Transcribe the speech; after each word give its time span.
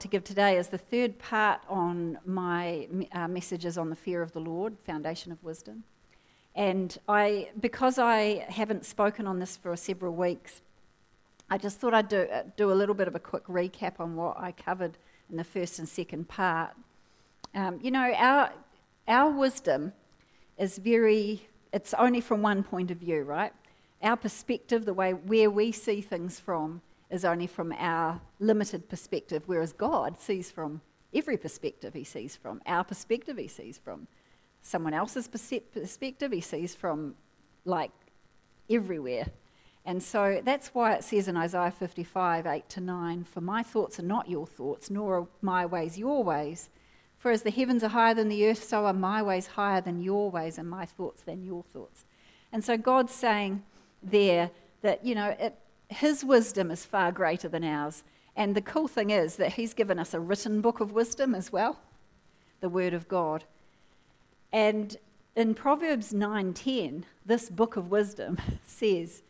to 0.00 0.08
give 0.08 0.24
today 0.24 0.56
is 0.56 0.68
the 0.68 0.78
third 0.78 1.18
part 1.18 1.60
on 1.68 2.18
my 2.24 2.88
uh, 3.12 3.28
messages 3.28 3.78
on 3.78 3.90
the 3.90 3.96
fear 3.96 4.22
of 4.22 4.32
the 4.32 4.40
Lord, 4.40 4.76
foundation 4.86 5.32
of 5.32 5.42
wisdom. 5.42 5.84
And 6.54 6.98
I, 7.08 7.50
because 7.60 7.98
I 7.98 8.46
haven't 8.48 8.84
spoken 8.84 9.26
on 9.26 9.38
this 9.38 9.56
for 9.56 9.74
several 9.76 10.14
weeks, 10.14 10.60
I 11.50 11.56
just 11.56 11.78
thought 11.78 11.94
I'd 11.94 12.08
do, 12.08 12.22
uh, 12.22 12.42
do 12.56 12.72
a 12.72 12.74
little 12.74 12.94
bit 12.94 13.08
of 13.08 13.14
a 13.14 13.18
quick 13.18 13.46
recap 13.46 14.00
on 14.00 14.16
what 14.16 14.38
I 14.38 14.52
covered 14.52 14.98
in 15.30 15.36
the 15.36 15.44
first 15.44 15.78
and 15.78 15.88
second 15.88 16.28
part. 16.28 16.70
Um, 17.54 17.78
you 17.82 17.90
know, 17.90 18.12
our, 18.16 18.52
our 19.06 19.30
wisdom 19.30 19.92
is 20.58 20.78
very, 20.78 21.48
it's 21.72 21.94
only 21.94 22.20
from 22.20 22.42
one 22.42 22.62
point 22.62 22.90
of 22.90 22.98
view, 22.98 23.22
right? 23.22 23.52
Our 24.02 24.16
perspective, 24.16 24.84
the 24.84 24.94
way 24.94 25.12
where 25.12 25.50
we 25.50 25.72
see 25.72 26.00
things 26.00 26.38
from, 26.38 26.82
is 27.10 27.24
only 27.24 27.46
from 27.46 27.72
our 27.78 28.20
limited 28.38 28.88
perspective, 28.88 29.42
whereas 29.46 29.72
God 29.72 30.20
sees 30.20 30.50
from 30.50 30.80
every 31.14 31.36
perspective 31.36 31.94
he 31.94 32.04
sees 32.04 32.36
from. 32.36 32.60
Our 32.66 32.84
perspective 32.84 33.38
he 33.38 33.48
sees 33.48 33.78
from. 33.78 34.08
Someone 34.62 34.94
else's 34.94 35.28
perspective 35.28 36.32
he 36.32 36.40
sees 36.40 36.74
from, 36.74 37.14
like, 37.64 37.92
everywhere. 38.68 39.26
And 39.84 40.02
so 40.02 40.42
that's 40.44 40.68
why 40.74 40.94
it 40.94 41.04
says 41.04 41.28
in 41.28 41.36
Isaiah 41.36 41.70
55, 41.70 42.46
8 42.46 42.68
to 42.68 42.80
9, 42.80 43.24
For 43.24 43.40
my 43.40 43.62
thoughts 43.62 43.98
are 43.98 44.02
not 44.02 44.28
your 44.28 44.46
thoughts, 44.46 44.90
nor 44.90 45.18
are 45.18 45.26
my 45.40 45.64
ways 45.64 45.98
your 45.98 46.22
ways. 46.22 46.68
For 47.16 47.30
as 47.30 47.42
the 47.42 47.50
heavens 47.50 47.82
are 47.82 47.88
higher 47.88 48.14
than 48.14 48.28
the 48.28 48.46
earth, 48.48 48.62
so 48.62 48.84
are 48.84 48.92
my 48.92 49.22
ways 49.22 49.46
higher 49.46 49.80
than 49.80 50.02
your 50.02 50.30
ways, 50.30 50.58
and 50.58 50.68
my 50.68 50.84
thoughts 50.84 51.22
than 51.22 51.42
your 51.42 51.62
thoughts. 51.62 52.04
And 52.52 52.62
so 52.62 52.76
God's 52.76 53.14
saying 53.14 53.62
there 54.02 54.50
that, 54.82 55.04
you 55.04 55.14
know, 55.14 55.30
it, 55.30 55.58
his 55.88 56.24
wisdom 56.24 56.70
is 56.70 56.84
far 56.84 57.12
greater 57.12 57.48
than 57.48 57.64
ours. 57.64 58.04
And 58.36 58.54
the 58.54 58.62
cool 58.62 58.88
thing 58.88 59.10
is 59.10 59.36
that 59.36 59.54
he's 59.54 59.74
given 59.74 59.98
us 59.98 60.14
a 60.14 60.20
written 60.20 60.60
book 60.60 60.80
of 60.80 60.92
wisdom 60.92 61.34
as 61.34 61.50
well, 61.50 61.80
the 62.60 62.68
word 62.68 62.94
of 62.94 63.08
God. 63.08 63.44
And 64.52 64.96
in 65.34 65.54
Proverbs 65.54 66.12
9:10, 66.12 67.04
this 67.24 67.50
book 67.50 67.76
of 67.76 67.90
wisdom 67.90 68.38
says, 68.64 69.22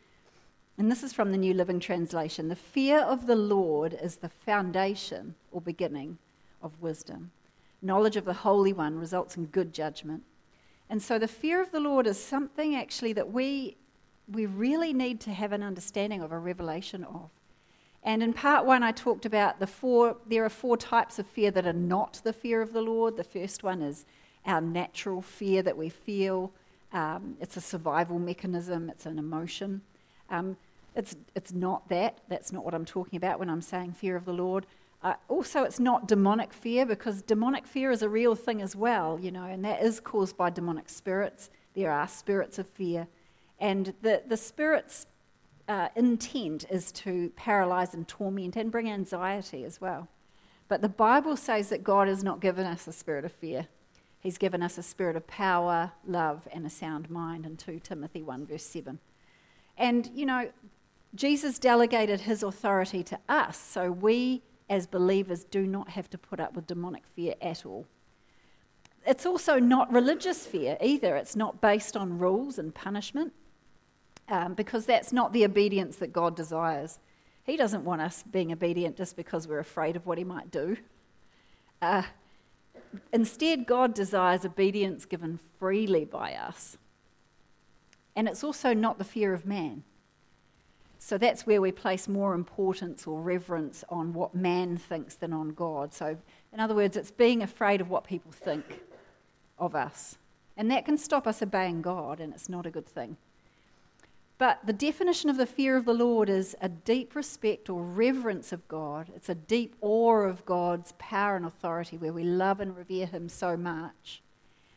and 0.79 0.91
this 0.91 1.03
is 1.03 1.13
from 1.13 1.33
the 1.33 1.39
New 1.39 1.55
Living 1.55 1.81
Translation, 1.81 2.49
the 2.49 2.55
fear 2.55 3.01
of 3.01 3.27
the 3.27 3.35
Lord 3.35 3.99
is 4.01 4.17
the 4.17 4.29
foundation 4.29 5.35
or 5.51 5.61
beginning 5.61 6.19
of 6.63 6.81
wisdom. 6.81 7.33
Knowledge 7.83 8.17
of 8.17 8.25
the 8.25 8.33
Holy 8.33 8.73
One 8.73 8.97
results 8.97 9.37
in 9.37 9.47
good 9.47 9.73
judgment. 9.73 10.23
And 10.89 11.03
so 11.03 11.19
the 11.19 11.29
fear 11.29 11.61
of 11.61 11.73
the 11.73 11.81
Lord 11.81 12.07
is 12.07 12.23
something 12.23 12.77
actually 12.77 13.13
that 13.15 13.33
we 13.33 13.77
we 14.31 14.47
really 14.47 14.93
need 14.93 15.21
to 15.23 15.31
have 15.31 15.53
an 15.53 15.63
understanding 15.63 16.23
of, 16.23 16.33
a 16.33 16.39
revelation 16.39 17.05
of. 17.05 17.31
And 18.03 18.23
in 18.23 18.33
part 18.33 18.65
one, 18.65 18.83
I 18.83 18.93
talked 18.93 19.27
about 19.27 19.59
the 19.59 19.67
four, 19.67 20.17
there 20.27 20.45
are 20.45 20.51
four 20.51 20.77
types 20.77 21.19
of 21.19 21.27
fear 21.27 21.51
that 21.51 21.67
are 21.67 21.73
not 21.73 22.21
the 22.25 22.33
fear 22.33 22.63
of 22.63 22.73
the 22.73 22.83
Lord. 22.83 23.17
The 23.17 23.25
first 23.25 23.63
one 23.63 23.83
is 23.83 24.07
our 24.47 24.61
natural 24.61 25.21
fear 25.21 25.63
that 25.63 25.77
we 25.77 25.89
feel. 25.89 26.53
Um, 26.93 27.37
it's 27.41 27.57
a 27.57 27.61
survival 27.61 28.19
mechanism, 28.19 28.89
it's 28.89 29.05
an 29.05 29.19
emotion. 29.19 29.83
Um, 30.31 30.57
it's, 30.95 31.17
it's 31.35 31.53
not 31.53 31.89
that. 31.89 32.19
That's 32.29 32.53
not 32.53 32.65
what 32.65 32.75
I'm 32.75 32.85
talking 32.85 33.17
about 33.17 33.39
when 33.39 33.51
I'm 33.51 33.61
saying 33.61 33.93
fear 33.93 34.17
of 34.17 34.25
the 34.25 34.33
Lord. 34.33 34.67
Uh, 35.03 35.15
also, 35.29 35.63
it's 35.63 35.79
not 35.79 36.09
demonic 36.09 36.53
fear 36.53 36.85
because 36.85 37.23
demonic 37.23 37.67
fear 37.67 37.91
is 37.91 38.03
a 38.03 38.09
real 38.09 38.35
thing 38.35 38.61
as 38.63 38.75
well, 38.75 39.19
you 39.21 39.31
know, 39.31 39.45
and 39.45 39.65
that 39.65 39.83
is 39.83 40.01
caused 40.01 40.37
by 40.37 40.51
demonic 40.51 40.89
spirits. 40.89 41.51
There 41.75 41.93
are 41.93 42.09
spirits 42.09 42.59
of 42.59 42.67
fear. 42.67 43.07
And 43.59 43.95
the, 44.03 44.23
the 44.27 44.37
Spirit's 44.37 45.07
uh, 45.69 45.89
intent 45.97 46.65
is 46.71 46.91
to 46.93 47.31
paralyze 47.37 47.95
and 47.95 48.07
torment 48.09 48.57
and 48.57 48.73
bring 48.73 48.91
anxiety 48.91 49.65
as 49.65 49.81
well. 49.81 50.09
But 50.69 50.83
the 50.83 50.89
Bible 50.89 51.37
says 51.37 51.69
that 51.71 51.85
God 51.85 52.09
has 52.09 52.23
not 52.23 52.41
given 52.41 52.67
us 52.67 52.87
a 52.87 52.93
spirit 52.93 53.25
of 53.25 53.33
fear. 53.33 53.67
He's 54.21 54.39
given 54.39 54.63
us 54.63 54.79
a 54.79 54.83
spirit 54.83 55.17
of 55.17 55.27
power, 55.27 55.93
love, 56.07 56.47
and 56.53 56.67
a 56.67 56.71
sound 56.71 57.09
mind 57.11 57.47
in 57.47 57.57
2 57.57 57.81
Timothy 57.81 58.23
1, 58.23 58.47
verse 58.47 58.65
7. 58.65 58.99
And, 59.77 60.11
you 60.15 60.27
know, 60.27 60.51
Jesus 61.15 61.59
delegated 61.59 62.21
his 62.21 62.43
authority 62.43 63.03
to 63.05 63.19
us, 63.29 63.59
so 63.59 63.91
we 63.91 64.43
as 64.69 64.87
believers 64.87 65.45
do 65.45 65.67
not 65.67 65.89
have 65.91 66.11
to 66.11 66.19
put 66.19 66.41
up 66.41 66.55
with 66.55 66.67
demonic 66.67 67.05
fear 67.15 67.35
at 67.41 67.65
all. 67.65 67.87
It's 69.07 69.25
also 69.25 69.59
not 69.59 69.91
religious 69.91 70.45
fear 70.45 70.77
either. 70.83 71.17
It's 71.17 71.37
not 71.37 71.63
based 71.63 71.97
on 71.97 72.19
rules 72.19 72.59
and 72.59 72.75
punishment 72.75 73.33
um, 74.29 74.55
because 74.55 74.87
that's 74.87 75.13
not 75.13 75.33
the 75.33 75.45
obedience 75.45 75.97
that 75.97 76.13
God 76.13 76.37
desires. 76.37 76.99
He 77.45 77.57
doesn't 77.57 77.85
want 77.85 78.03
us 78.03 78.23
being 78.31 78.53
obedient 78.53 78.97
just 78.97 79.17
because 79.17 79.49
we're 79.49 79.59
afraid 79.59 79.97
of 79.97 80.07
what 80.07 80.19
He 80.19 80.25
might 80.25 80.51
do. 80.51 80.77
Uh, 81.81 82.03
instead, 83.13 83.67
God 83.67 83.95
desires 83.95 84.45
obedience 84.45 85.05
given 85.05 85.39
freely 85.59 86.05
by 86.05 86.35
us. 86.35 86.77
And 88.15 88.29
it's 88.29 88.43
also 88.43 88.75
not 88.75 88.99
the 88.99 89.05
fear 89.05 89.33
of 89.33 89.47
man. 89.47 89.85
So 90.99 91.17
that's 91.17 91.47
where 91.47 91.63
we 91.63 91.71
place 91.71 92.09
more 92.09 92.35
importance 92.35 93.07
or 93.07 93.21
reverence 93.21 93.85
on 93.89 94.13
what 94.13 94.35
man 94.35 94.77
thinks 94.77 95.15
than 95.15 95.33
on 95.33 95.51
God. 95.51 95.95
So, 95.95 96.19
in 96.53 96.61
other 96.61 96.75
words, 96.75 96.97
it's 96.97 97.13
being 97.13 97.43
afraid 97.43 97.81
of 97.81 97.89
what 97.89 98.05
people 98.05 98.33
think 98.33 98.83
of 99.59 99.75
us. 99.75 100.19
And 100.57 100.71
that 100.73 100.85
can 100.85 100.99
stop 100.99 101.27
us 101.29 101.41
obeying 101.41 101.83
God, 101.83 102.19
and 102.19 102.35
it's 102.35 102.49
not 102.49 102.67
a 102.67 102.71
good 102.71 102.87
thing. 102.87 103.17
But 104.39 104.61
the 104.65 104.73
definition 104.73 105.29
of 105.29 105.37
the 105.37 105.47
fear 105.47 105.77
of 105.77 105.85
the 105.85 105.93
Lord 105.93 106.31
is 106.31 106.55
a 106.61 106.69
deep 106.69 107.17
respect 107.17 107.69
or 107.69 107.83
reverence 107.83 108.53
of 108.53 108.67
God. 108.69 109.11
It's 109.15 109.29
a 109.29 109.35
deep 109.35 109.75
awe 109.81 110.21
of 110.21 110.47
God's 110.47 110.93
power 110.97 111.35
and 111.35 111.45
authority 111.45 111.99
where 111.99 112.13
we 112.13 112.23
love 112.23 112.61
and 112.61 112.77
revere 112.77 113.07
Him 113.07 113.29
so 113.29 113.57
much 113.57 114.23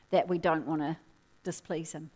that 0.09 0.27
we 0.27 0.39
don't 0.39 0.66
want 0.66 0.81
to 0.81 0.97
displease 1.44 1.91
Him. 1.91 2.09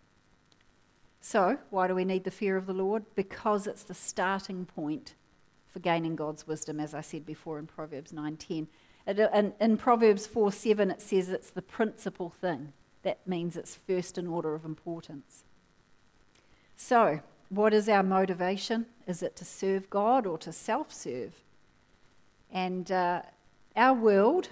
So, 1.21 1.59
why 1.69 1.87
do 1.87 1.93
we 1.93 2.03
need 2.03 2.23
the 2.23 2.31
fear 2.31 2.57
of 2.57 2.65
the 2.65 2.73
Lord? 2.73 3.03
Because 3.13 3.67
it's 3.67 3.83
the 3.83 3.93
starting 3.93 4.65
point 4.65 5.13
for 5.67 5.79
gaining 5.79 6.15
God's 6.15 6.47
wisdom, 6.47 6.79
as 6.79 6.95
I 6.95 7.01
said 7.01 7.25
before 7.25 7.59
in 7.59 7.67
Proverbs 7.67 8.11
9:10. 8.11 8.67
Uh, 9.07 9.27
in, 9.33 9.53
in 9.59 9.77
Proverbs 9.77 10.27
4:7, 10.27 10.91
it 10.91 11.01
says 11.01 11.29
it's 11.29 11.51
the 11.51 11.61
principal 11.61 12.31
thing. 12.31 12.73
That 13.03 13.27
means 13.27 13.55
it's 13.55 13.75
first 13.75 14.17
in 14.17 14.25
order 14.25 14.55
of 14.55 14.65
importance. 14.65 15.43
So, 16.75 17.21
what 17.49 17.73
is 17.73 17.87
our 17.89 18.03
motivation? 18.03 18.85
Is 19.07 19.21
it 19.21 19.35
to 19.37 19.45
serve 19.45 19.89
God 19.89 20.25
or 20.25 20.37
to 20.39 20.51
self 20.51 20.91
serve? 20.93 21.33
And 22.51 22.91
uh, 22.91 23.21
our 23.75 23.93
world, 23.93 24.49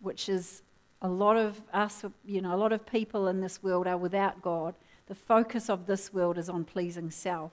which 0.00 0.28
is 0.28 0.62
a 1.02 1.08
lot 1.08 1.36
of 1.36 1.60
us, 1.72 2.04
you 2.24 2.40
know, 2.40 2.54
a 2.54 2.56
lot 2.56 2.72
of 2.72 2.86
people 2.86 3.28
in 3.28 3.40
this 3.40 3.62
world 3.62 3.86
are 3.86 3.98
without 3.98 4.40
God. 4.40 4.74
The 5.06 5.14
focus 5.14 5.68
of 5.68 5.86
this 5.86 6.14
world 6.14 6.38
is 6.38 6.48
on 6.48 6.64
pleasing 6.64 7.10
self. 7.10 7.52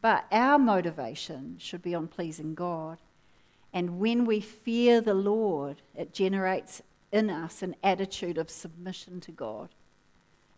But 0.00 0.26
our 0.30 0.58
motivation 0.58 1.56
should 1.58 1.82
be 1.82 1.94
on 1.94 2.06
pleasing 2.06 2.54
God. 2.54 2.98
And 3.72 3.98
when 3.98 4.24
we 4.24 4.40
fear 4.40 5.00
the 5.00 5.14
Lord, 5.14 5.82
it 5.96 6.14
generates 6.14 6.82
in 7.10 7.30
us 7.30 7.62
an 7.62 7.74
attitude 7.82 8.38
of 8.38 8.50
submission 8.50 9.20
to 9.22 9.32
God. 9.32 9.70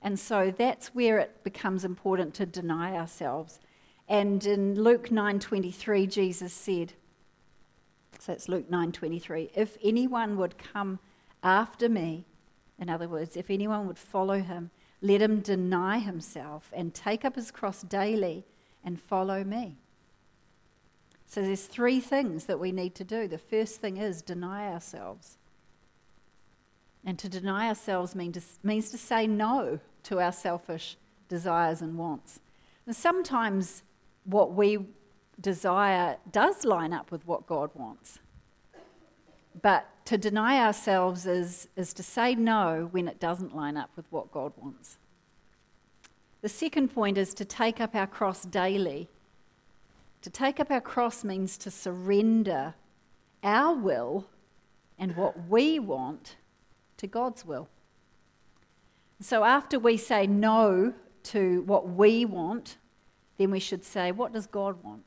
And 0.03 0.19
so 0.19 0.53
that's 0.57 0.95
where 0.95 1.19
it 1.19 1.45
becomes 1.45 1.85
important 1.85 2.35
to 2.35 2.47
deny 2.47 2.97
ourselves. 2.97 3.61
And 4.09 4.45
in 4.45 4.83
Luke 4.83 5.09
9:23 5.09 6.11
Jesus 6.11 6.53
said, 6.53 6.95
so 8.19 8.33
it's 8.33 8.49
Luke 8.49 8.71
9:23, 8.71 9.51
if 9.55 9.79
anyone 9.83 10.37
would 10.37 10.59
come 10.59 10.99
after 11.43 11.89
me, 11.89 12.27
in 12.79 12.91
other 12.91 13.09
words, 13.09 13.37
if 13.37 13.51
anyone 13.51 13.87
would 13.87 13.99
follow 13.99 14.41
him, 14.41 14.71
let 15.01 15.23
him 15.23 15.41
deny 15.41 15.99
himself 15.99 16.71
and 16.75 16.93
take 16.93 17.25
up 17.25 17.37
his 17.37 17.51
cross 17.51 17.83
daily 17.83 18.45
and 18.85 19.01
follow 19.01 19.45
me. 19.45 19.79
So 21.27 21.41
there's 21.41 21.67
three 21.67 22.01
things 22.01 22.45
that 22.47 22.59
we 22.59 22.73
need 22.73 22.95
to 22.97 23.05
do. 23.05 23.29
The 23.29 23.39
first 23.39 23.81
thing 23.81 23.97
is 23.97 24.21
deny 24.21 24.71
ourselves. 24.71 25.39
And 27.05 27.19
to 27.19 27.29
deny 27.29 27.69
ourselves 27.69 28.15
mean 28.15 28.33
to, 28.33 28.43
means 28.63 28.91
to 28.91 28.99
say 28.99 29.27
no 29.27 29.81
to 30.05 30.21
our 30.21 30.33
selfish 30.33 30.97
desires 31.29 31.83
and 31.83 31.97
wants. 31.97 32.41
And 32.87 32.95
sometimes 32.95 33.83
what 34.25 34.55
we 34.55 34.79
desire 35.41 36.17
does 36.31 36.65
line 36.65 36.93
up 36.93 37.11
with 37.11 37.27
what 37.27 37.47
God 37.47 37.71
wants. 37.75 38.19
But 39.63 39.87
to 40.07 40.19
deny 40.19 40.59
ourselves 40.59 41.27
is, 41.27 41.69
is 41.77 41.93
to 41.95 42.03
say 42.03 42.35
no 42.35 42.89
when 42.91 43.09
it 43.09 43.21
doesn't 43.21 43.55
line 43.55 43.77
up 43.77 43.91
with 43.97 44.07
what 44.11 44.31
God 44.33 44.53
wants. 44.57 44.99
The 46.43 46.49
second 46.49 46.89
point 46.89 47.19
is 47.19 47.35
to 47.35 47.45
take 47.45 47.81
up 47.81 47.95
our 47.95 48.07
cross 48.07 48.45
daily. 48.45 49.09
To 50.23 50.31
take 50.31 50.61
up 50.61 50.71
our 50.71 50.81
cross 50.81 51.25
means 51.25 51.57
to 51.59 51.71
surrender 51.71 52.75
our 53.43 53.75
will 53.75 54.27
and 54.99 55.17
what 55.17 55.49
we 55.49 55.79
want 55.79 56.37
to 56.99 57.07
God's 57.07 57.45
will. 57.45 57.69
So 59.21 59.45
after 59.45 59.79
we 59.79 59.97
say 59.97 60.27
no 60.27 60.95
to 61.25 61.63
what 61.63 61.89
we 61.89 62.25
want, 62.25 62.79
then 63.37 63.51
we 63.51 63.61
should 63.61 63.85
say, 63.85 64.13
what 64.13 64.33
does 64.33 64.47
God 64.47 64.83
want? 64.83 65.03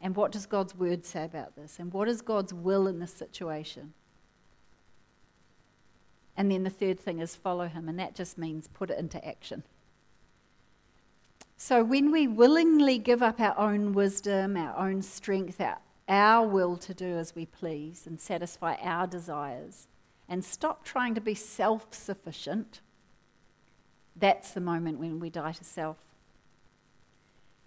And 0.00 0.14
what 0.14 0.30
does 0.30 0.46
God's 0.46 0.74
word 0.74 1.04
say 1.04 1.24
about 1.24 1.56
this? 1.56 1.78
And 1.78 1.92
what 1.92 2.08
is 2.08 2.22
God's 2.22 2.54
will 2.54 2.86
in 2.86 3.00
this 3.00 3.12
situation? 3.12 3.94
And 6.36 6.50
then 6.52 6.62
the 6.62 6.70
third 6.70 7.00
thing 7.00 7.18
is 7.18 7.34
follow 7.34 7.66
him, 7.66 7.88
and 7.88 7.98
that 7.98 8.14
just 8.14 8.38
means 8.38 8.68
put 8.68 8.90
it 8.90 8.98
into 8.98 9.26
action. 9.26 9.64
So 11.56 11.82
when 11.82 12.12
we 12.12 12.28
willingly 12.28 12.98
give 12.98 13.22
up 13.22 13.40
our 13.40 13.58
own 13.58 13.92
wisdom, 13.92 14.56
our 14.56 14.76
own 14.78 15.02
strength, 15.02 15.60
our, 15.60 15.78
our 16.08 16.46
will 16.46 16.76
to 16.76 16.94
do 16.94 17.16
as 17.18 17.34
we 17.34 17.44
please 17.46 18.06
and 18.06 18.20
satisfy 18.20 18.76
our 18.76 19.08
desires, 19.08 19.88
and 20.28 20.44
stop 20.44 20.84
trying 20.84 21.16
to 21.16 21.20
be 21.20 21.34
self 21.34 21.92
sufficient, 21.92 22.80
that's 24.18 24.52
the 24.52 24.60
moment 24.60 24.98
when 24.98 25.20
we 25.20 25.30
die 25.30 25.52
to 25.52 25.64
self. 25.64 25.96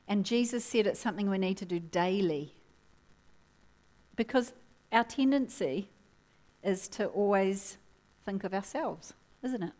And 0.08 0.26
Jesus 0.26 0.66
said 0.66 0.88
it's 0.88 1.00
something 1.00 1.30
we 1.30 1.38
need 1.38 1.58
to 1.58 1.66
do 1.66 1.80
daily. 1.80 2.54
Because 4.16 4.54
our 4.92 5.04
tendency 5.04 5.88
is 6.64 6.88
to 6.90 7.06
always 7.08 7.78
think 8.26 8.44
of 8.44 8.54
ourselves, 8.54 9.14
isn't 9.42 9.64
it? 9.64 9.72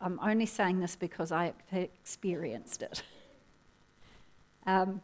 I'm 0.00 0.20
only 0.22 0.46
saying 0.46 0.80
this 0.80 0.94
because 0.94 1.32
I 1.32 1.52
experienced 1.72 2.82
it. 2.82 3.02
Um, 4.68 5.00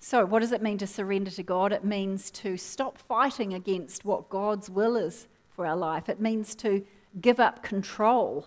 so, 0.00 0.24
what 0.24 0.40
does 0.40 0.50
it 0.50 0.62
mean 0.62 0.78
to 0.78 0.86
surrender 0.86 1.30
to 1.32 1.42
God? 1.42 1.74
It 1.74 1.84
means 1.84 2.30
to 2.30 2.56
stop 2.56 2.96
fighting 2.96 3.52
against 3.52 4.06
what 4.06 4.30
God's 4.30 4.70
will 4.70 4.96
is 4.96 5.28
for 5.50 5.66
our 5.66 5.76
life. 5.76 6.08
It 6.08 6.22
means 6.22 6.54
to 6.54 6.82
give 7.20 7.40
up 7.40 7.62
control 7.62 8.46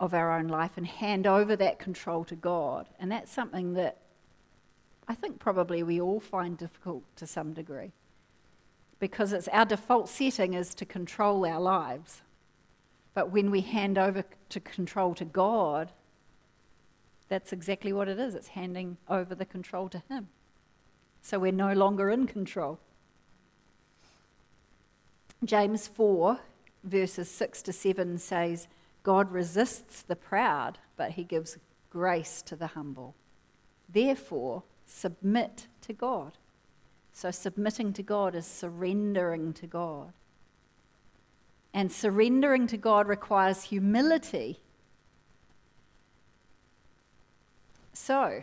of 0.00 0.14
our 0.14 0.36
own 0.36 0.48
life 0.48 0.72
and 0.76 0.86
hand 0.86 1.26
over 1.26 1.54
that 1.56 1.78
control 1.78 2.24
to 2.24 2.34
God. 2.34 2.88
And 2.98 3.10
that's 3.10 3.30
something 3.30 3.74
that 3.74 3.98
I 5.06 5.14
think 5.14 5.38
probably 5.38 5.82
we 5.82 6.00
all 6.00 6.20
find 6.20 6.56
difficult 6.56 7.04
to 7.16 7.26
some 7.26 7.52
degree 7.52 7.92
because 8.98 9.32
it's 9.32 9.48
our 9.48 9.64
default 9.64 10.08
setting 10.08 10.54
is 10.54 10.74
to 10.74 10.84
control 10.84 11.44
our 11.44 11.60
lives. 11.60 12.22
But 13.14 13.30
when 13.30 13.50
we 13.50 13.60
hand 13.60 13.98
over 13.98 14.24
to 14.48 14.60
control 14.60 15.14
to 15.16 15.24
God, 15.24 15.90
that's 17.28 17.52
exactly 17.52 17.92
what 17.92 18.08
it 18.08 18.18
is. 18.18 18.34
It's 18.34 18.48
handing 18.48 18.96
over 19.08 19.34
the 19.34 19.44
control 19.44 19.88
to 19.88 20.02
Him. 20.08 20.28
So 21.20 21.38
we're 21.38 21.52
no 21.52 21.72
longer 21.72 22.10
in 22.10 22.26
control. 22.26 22.78
James 25.44 25.88
4, 25.88 26.38
verses 26.84 27.30
6 27.30 27.62
to 27.62 27.72
7 27.72 28.18
says, 28.18 28.68
God 29.02 29.30
resists 29.32 30.02
the 30.02 30.16
proud, 30.16 30.78
but 30.96 31.12
he 31.12 31.24
gives 31.24 31.58
grace 31.90 32.42
to 32.42 32.56
the 32.56 32.68
humble. 32.68 33.14
Therefore, 33.88 34.62
submit 34.86 35.66
to 35.82 35.92
God. 35.92 36.32
So, 37.12 37.30
submitting 37.30 37.92
to 37.94 38.02
God 38.02 38.34
is 38.34 38.46
surrendering 38.46 39.52
to 39.54 39.66
God. 39.66 40.12
And 41.74 41.92
surrendering 41.92 42.66
to 42.68 42.76
God 42.76 43.06
requires 43.06 43.64
humility. 43.64 44.60
So, 47.92 48.42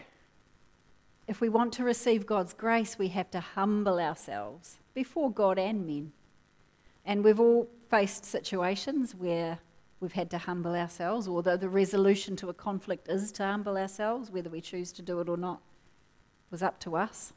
if 1.27 1.41
we 1.41 1.49
want 1.49 1.73
to 1.73 1.83
receive 1.83 2.25
God's 2.25 2.53
grace, 2.53 2.97
we 2.99 3.09
have 3.09 3.31
to 3.31 3.39
humble 3.39 3.99
ourselves 3.99 4.77
before 4.93 5.31
God 5.31 5.57
and 5.57 5.85
men. 5.85 6.11
And 7.05 7.23
we've 7.23 7.39
all 7.39 7.69
faced 7.89 8.25
situations 8.25 9.15
where 9.15 9.59
we've 9.99 10.13
had 10.13 10.29
to 10.31 10.37
humble 10.37 10.75
ourselves, 10.75 11.27
although 11.27 11.57
the 11.57 11.69
resolution 11.69 12.35
to 12.37 12.49
a 12.49 12.53
conflict 12.53 13.07
is 13.09 13.31
to 13.33 13.43
humble 13.43 13.77
ourselves, 13.77 14.31
whether 14.31 14.49
we 14.49 14.61
choose 14.61 14.91
to 14.93 15.01
do 15.01 15.19
it 15.19 15.29
or 15.29 15.37
not 15.37 15.61
was 16.51 16.63
up 16.63 16.79
to 16.79 16.95
us. 16.95 17.33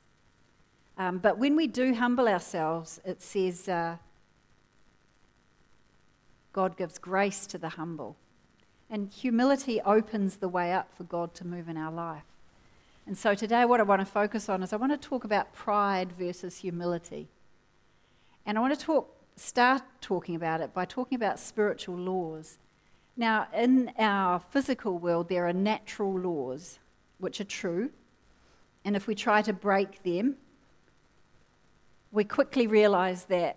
Um, 0.96 1.18
but 1.18 1.38
when 1.38 1.56
we 1.56 1.66
do 1.66 1.94
humble 1.94 2.28
ourselves, 2.28 3.00
it 3.04 3.22
says 3.22 3.68
uh, 3.68 3.96
God 6.52 6.76
gives 6.76 6.98
grace 6.98 7.46
to 7.46 7.58
the 7.58 7.70
humble. 7.70 8.16
And 8.90 9.10
humility 9.10 9.80
opens 9.80 10.36
the 10.36 10.48
way 10.48 10.72
up 10.72 10.94
for 10.94 11.04
God 11.04 11.34
to 11.34 11.46
move 11.46 11.68
in 11.68 11.78
our 11.78 11.90
life. 11.90 12.24
And 13.06 13.16
so 13.16 13.34
today, 13.34 13.64
what 13.64 13.80
I 13.80 13.84
want 13.84 14.00
to 14.00 14.06
focus 14.06 14.48
on 14.48 14.62
is 14.62 14.72
I 14.72 14.76
want 14.76 14.92
to 14.92 15.08
talk 15.08 15.24
about 15.24 15.52
pride 15.54 16.12
versus 16.12 16.58
humility. 16.58 17.28
And 18.44 18.58
I 18.58 18.60
want 18.60 18.78
to 18.78 18.84
talk 18.84 19.21
start 19.36 19.82
talking 20.00 20.34
about 20.34 20.60
it 20.60 20.74
by 20.74 20.84
talking 20.84 21.16
about 21.16 21.38
spiritual 21.38 21.96
laws. 21.96 22.58
Now, 23.16 23.46
in 23.54 23.92
our 23.98 24.40
physical 24.50 24.98
world, 24.98 25.28
there 25.28 25.46
are 25.46 25.52
natural 25.52 26.18
laws 26.18 26.78
which 27.18 27.40
are 27.40 27.44
true, 27.44 27.90
and 28.84 28.96
if 28.96 29.06
we 29.06 29.14
try 29.14 29.42
to 29.42 29.52
break 29.52 30.02
them, 30.02 30.36
we 32.10 32.24
quickly 32.24 32.66
realize 32.66 33.24
that 33.26 33.56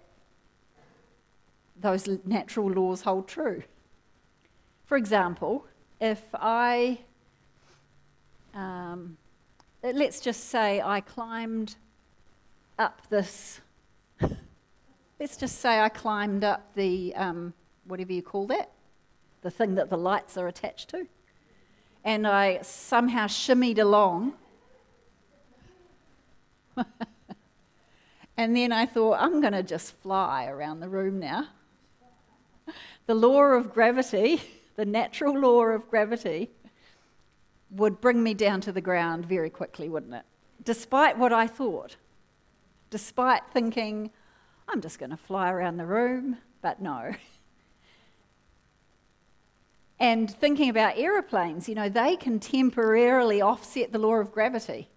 those 1.80 2.08
natural 2.26 2.72
laws 2.72 3.02
hold 3.02 3.28
true. 3.28 3.64
For 4.86 4.98
example, 4.98 5.66
if 6.00 6.22
I, 6.34 7.00
um, 8.54 9.18
let's 9.84 10.20
just 10.20 10.46
say 10.46 10.82
I 10.82 11.02
climbed 11.02 11.76
up 12.78 13.02
this 13.10 13.62
let's 15.20 15.38
just 15.38 15.60
say 15.60 15.80
I 15.80 15.90
climbed 15.90 16.44
up 16.44 16.74
the, 16.76 17.14
um, 17.16 17.54
whatever 17.86 18.14
you 18.14 18.22
call 18.22 18.48
that, 18.48 18.72
the 19.42 19.52
thing 19.52 19.76
that 19.76 19.90
the 19.90 19.98
lights 19.98 20.38
are 20.38 20.48
attached 20.48 20.90
to, 20.90 21.08
and 22.04 22.28
I 22.28 22.60
somehow 22.62 23.28
shimmied 23.28 23.80
along. 23.80 24.34
and 28.38 28.56
then 28.56 28.72
I 28.72 28.86
thought, 28.86 29.18
I'm 29.20 29.42
going 29.42 29.54
to 29.54 29.64
just 29.64 29.96
fly 30.02 30.46
around 30.48 30.82
the 30.82 30.90
room 30.90 31.20
now. 31.20 31.48
The 33.06 33.16
law 33.16 33.44
of 33.44 33.74
gravity, 33.74 34.42
the 34.76 34.86
natural 34.86 35.40
law 35.40 35.64
of 35.64 35.90
gravity, 35.90 36.50
would 37.72 38.02
bring 38.02 38.22
me 38.22 38.34
down 38.34 38.62
to 38.62 38.72
the 38.72 38.82
ground 38.82 39.26
very 39.26 39.50
quickly, 39.50 39.90
wouldn't 39.90 40.14
it? 40.14 40.24
Despite 40.64 41.18
what 41.18 41.34
I 41.34 41.48
thought, 41.48 41.96
despite 42.90 43.42
thinking, 43.52 44.12
I'm 44.68 44.82
just 44.82 45.00
going 45.00 45.12
to 45.12 45.18
fly 45.18 45.52
around 45.52 45.78
the 45.78 45.86
room, 45.86 46.38
but 46.62 46.82
no. 46.82 47.14
And 50.00 50.30
thinking 50.30 50.70
about 50.70 50.98
aeroplanes, 50.98 51.70
you 51.70 51.76
know, 51.76 51.88
they 51.88 52.18
can 52.18 52.40
temporarily 52.40 53.42
offset 53.42 53.92
the 53.92 54.00
law 54.00 54.16
of 54.16 54.32
gravity. 54.32 54.90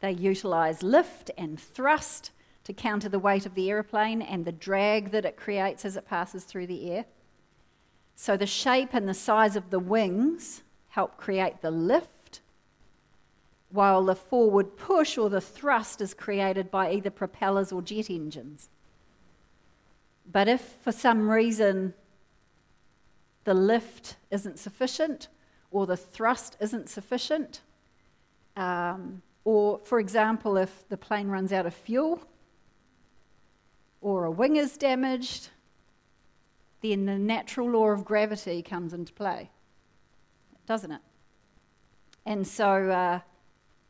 They 0.00 0.12
utilize 0.12 0.82
lift 0.82 1.30
and 1.36 1.60
thrust 1.60 2.30
to 2.64 2.72
counter 2.72 3.08
the 3.08 3.18
weight 3.18 3.46
of 3.46 3.54
the 3.54 3.70
aeroplane 3.70 4.22
and 4.22 4.44
the 4.44 4.52
drag 4.52 5.10
that 5.10 5.24
it 5.24 5.36
creates 5.36 5.84
as 5.84 5.96
it 5.96 6.08
passes 6.08 6.44
through 6.44 6.66
the 6.66 6.90
air. 6.90 7.04
So 8.14 8.36
the 8.36 8.46
shape 8.46 8.94
and 8.94 9.08
the 9.08 9.14
size 9.14 9.56
of 9.56 9.70
the 9.70 9.78
wings 9.78 10.62
help 10.88 11.16
create 11.16 11.60
the 11.60 11.70
lift 11.70 12.08
while 13.76 14.02
the 14.04 14.16
forward 14.16 14.76
push 14.76 15.16
or 15.16 15.30
the 15.30 15.40
thrust 15.40 16.00
is 16.00 16.14
created 16.14 16.70
by 16.70 16.90
either 16.90 17.10
propellers 17.10 17.70
or 17.70 17.82
jet 17.82 18.10
engines. 18.10 18.68
But 20.30 20.48
if 20.48 20.60
for 20.82 20.90
some 20.90 21.28
reason 21.28 21.94
the 23.44 23.54
lift 23.54 24.16
isn't 24.30 24.58
sufficient 24.58 25.28
or 25.70 25.86
the 25.86 25.96
thrust 25.96 26.56
isn't 26.60 26.88
sufficient, 26.88 27.60
um, 28.56 29.22
or 29.44 29.78
for 29.78 30.00
example, 30.00 30.56
if 30.56 30.88
the 30.88 30.96
plane 30.96 31.28
runs 31.28 31.52
out 31.52 31.66
of 31.66 31.74
fuel 31.74 32.20
or 34.00 34.24
a 34.24 34.30
wing 34.30 34.56
is 34.56 34.76
damaged, 34.76 35.50
then 36.80 37.06
the 37.06 37.18
natural 37.18 37.70
law 37.70 37.88
of 37.88 38.04
gravity 38.04 38.62
comes 38.62 38.92
into 38.92 39.12
play, 39.12 39.50
doesn't 40.66 40.92
it? 40.92 41.00
And 42.24 42.46
so, 42.46 42.90
uh, 42.90 43.20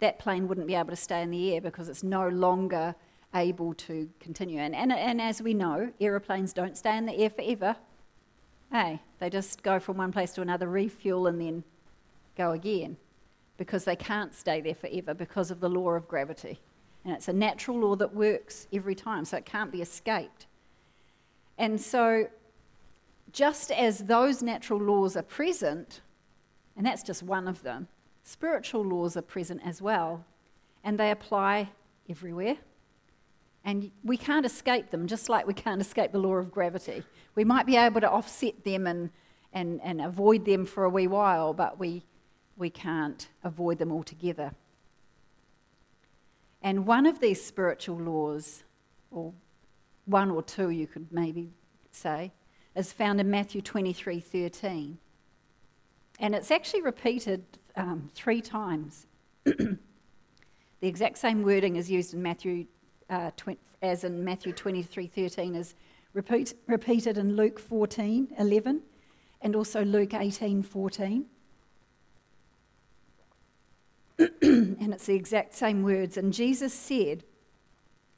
that 0.00 0.18
plane 0.18 0.48
wouldn't 0.48 0.66
be 0.66 0.74
able 0.74 0.90
to 0.90 0.96
stay 0.96 1.22
in 1.22 1.30
the 1.30 1.54
air 1.54 1.60
because 1.60 1.88
it's 1.88 2.02
no 2.02 2.28
longer 2.28 2.94
able 3.34 3.74
to 3.74 4.08
continue. 4.20 4.58
And, 4.58 4.74
and, 4.74 4.92
and 4.92 5.20
as 5.20 5.42
we 5.42 5.54
know, 5.54 5.92
aeroplanes 6.00 6.52
don't 6.52 6.76
stay 6.76 6.96
in 6.96 7.06
the 7.06 7.16
air 7.16 7.30
forever. 7.30 7.76
Hey, 8.70 9.00
they 9.18 9.30
just 9.30 9.62
go 9.62 9.78
from 9.78 9.98
one 9.98 10.12
place 10.12 10.32
to 10.32 10.42
another, 10.42 10.68
refuel, 10.68 11.26
and 11.26 11.40
then 11.40 11.64
go 12.36 12.52
again 12.52 12.96
because 13.56 13.84
they 13.84 13.96
can't 13.96 14.34
stay 14.34 14.60
there 14.60 14.74
forever 14.74 15.14
because 15.14 15.50
of 15.50 15.60
the 15.60 15.68
law 15.68 15.90
of 15.90 16.08
gravity. 16.08 16.60
And 17.04 17.14
it's 17.14 17.28
a 17.28 17.32
natural 17.32 17.78
law 17.78 17.96
that 17.96 18.14
works 18.14 18.66
every 18.72 18.94
time, 18.94 19.24
so 19.24 19.36
it 19.36 19.44
can't 19.44 19.70
be 19.70 19.80
escaped. 19.80 20.46
And 21.56 21.80
so, 21.80 22.28
just 23.32 23.70
as 23.70 24.00
those 24.00 24.42
natural 24.42 24.80
laws 24.80 25.16
are 25.16 25.22
present, 25.22 26.00
and 26.76 26.84
that's 26.84 27.02
just 27.02 27.22
one 27.22 27.48
of 27.48 27.62
them, 27.62 27.88
spiritual 28.26 28.84
laws 28.84 29.16
are 29.16 29.22
present 29.22 29.60
as 29.64 29.80
well, 29.80 30.24
and 30.82 30.98
they 30.98 31.10
apply 31.10 31.70
everywhere. 32.10 32.56
And 33.64 33.90
we 34.04 34.16
can't 34.16 34.44
escape 34.44 34.90
them, 34.90 35.06
just 35.06 35.28
like 35.28 35.46
we 35.46 35.54
can't 35.54 35.80
escape 35.80 36.12
the 36.12 36.18
law 36.18 36.34
of 36.34 36.50
gravity. 36.50 37.04
We 37.34 37.44
might 37.44 37.66
be 37.66 37.76
able 37.76 38.00
to 38.00 38.10
offset 38.10 38.64
them 38.64 38.86
and, 38.86 39.10
and, 39.52 39.80
and 39.82 40.00
avoid 40.00 40.44
them 40.44 40.66
for 40.66 40.84
a 40.84 40.90
wee 40.90 41.06
while, 41.06 41.54
but 41.54 41.78
we, 41.78 42.04
we 42.56 42.68
can't 42.68 43.28
avoid 43.44 43.78
them 43.78 43.92
altogether. 43.92 44.52
And 46.62 46.84
one 46.84 47.06
of 47.06 47.20
these 47.20 47.44
spiritual 47.44 47.98
laws, 47.98 48.64
or 49.12 49.32
one 50.04 50.32
or 50.32 50.42
two 50.42 50.70
you 50.70 50.88
could 50.88 51.12
maybe 51.12 51.52
say, 51.92 52.32
is 52.74 52.92
found 52.92 53.20
in 53.20 53.30
Matthew 53.30 53.62
23 53.62 54.18
13. 54.18 54.98
And 56.18 56.34
it's 56.34 56.50
actually 56.50 56.82
repeated 56.82 57.44
um, 57.76 58.10
three 58.14 58.40
times. 58.40 59.06
the 59.44 59.78
exact 60.82 61.18
same 61.18 61.42
wording 61.42 61.76
is 61.76 61.90
used 61.90 62.14
in 62.14 62.22
Matthew, 62.22 62.66
uh, 63.10 63.30
tw- 63.36 63.58
as 63.82 64.04
in 64.04 64.24
Matthew 64.24 64.52
23 64.52 65.06
13, 65.06 65.54
is 65.54 65.74
repeat, 66.12 66.54
repeated 66.66 67.18
in 67.18 67.36
Luke 67.36 67.58
14 67.58 68.34
11 68.38 68.82
and 69.42 69.54
also 69.54 69.84
Luke 69.84 70.14
18 70.14 70.62
14. 70.62 71.26
and 74.18 74.94
it's 74.94 75.06
the 75.06 75.14
exact 75.14 75.54
same 75.54 75.82
words. 75.82 76.16
And 76.16 76.32
Jesus 76.32 76.72
said, 76.72 77.24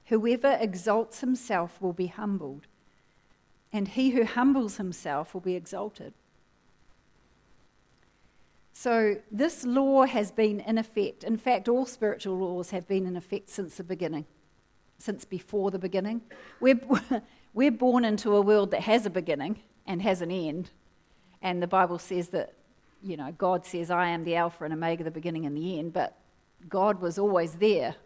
Whoever 0.07 0.57
exalts 0.61 1.21
himself 1.21 1.83
will 1.83 1.93
be 1.93 2.07
humbled, 2.07 2.67
and 3.73 3.89
he 3.89 4.11
who 4.11 4.25
humbles 4.25 4.79
himself 4.79 5.35
will 5.35 5.43
be 5.43 5.55
exalted. 5.55 6.15
So, 8.81 9.17
this 9.33 9.65
law 9.65 10.05
has 10.05 10.31
been 10.31 10.61
in 10.61 10.79
effect. 10.79 11.25
In 11.25 11.37
fact, 11.37 11.69
all 11.69 11.85
spiritual 11.85 12.39
laws 12.39 12.71
have 12.71 12.87
been 12.87 13.09
in 13.09 13.17
effect 13.17 13.51
since 13.51 13.75
the 13.75 13.83
beginning, 13.83 14.25
since 14.99 15.25
before 15.25 15.73
the 15.73 15.81
beginning. 15.81 16.21
We're, 16.61 16.79
we're 17.55 17.73
born 17.73 18.05
into 18.05 18.37
a 18.37 18.41
world 18.41 18.71
that 18.71 18.83
has 18.83 19.05
a 19.05 19.11
beginning 19.11 19.59
and 19.85 20.01
has 20.03 20.23
an 20.23 20.31
end. 20.31 20.71
And 21.43 21.61
the 21.61 21.67
Bible 21.67 21.99
says 21.99 22.29
that, 22.29 22.55
you 23.03 23.17
know, 23.17 23.35
God 23.37 23.67
says, 23.67 23.91
I 23.91 24.11
am 24.11 24.23
the 24.23 24.37
Alpha 24.37 24.63
and 24.63 24.73
Omega, 24.73 25.03
the 25.03 25.11
beginning 25.11 25.45
and 25.45 25.57
the 25.57 25.81
end. 25.81 25.93
But 25.93 26.17
God 26.69 27.01
was 27.01 27.19
always 27.19 27.55
there. 27.55 27.97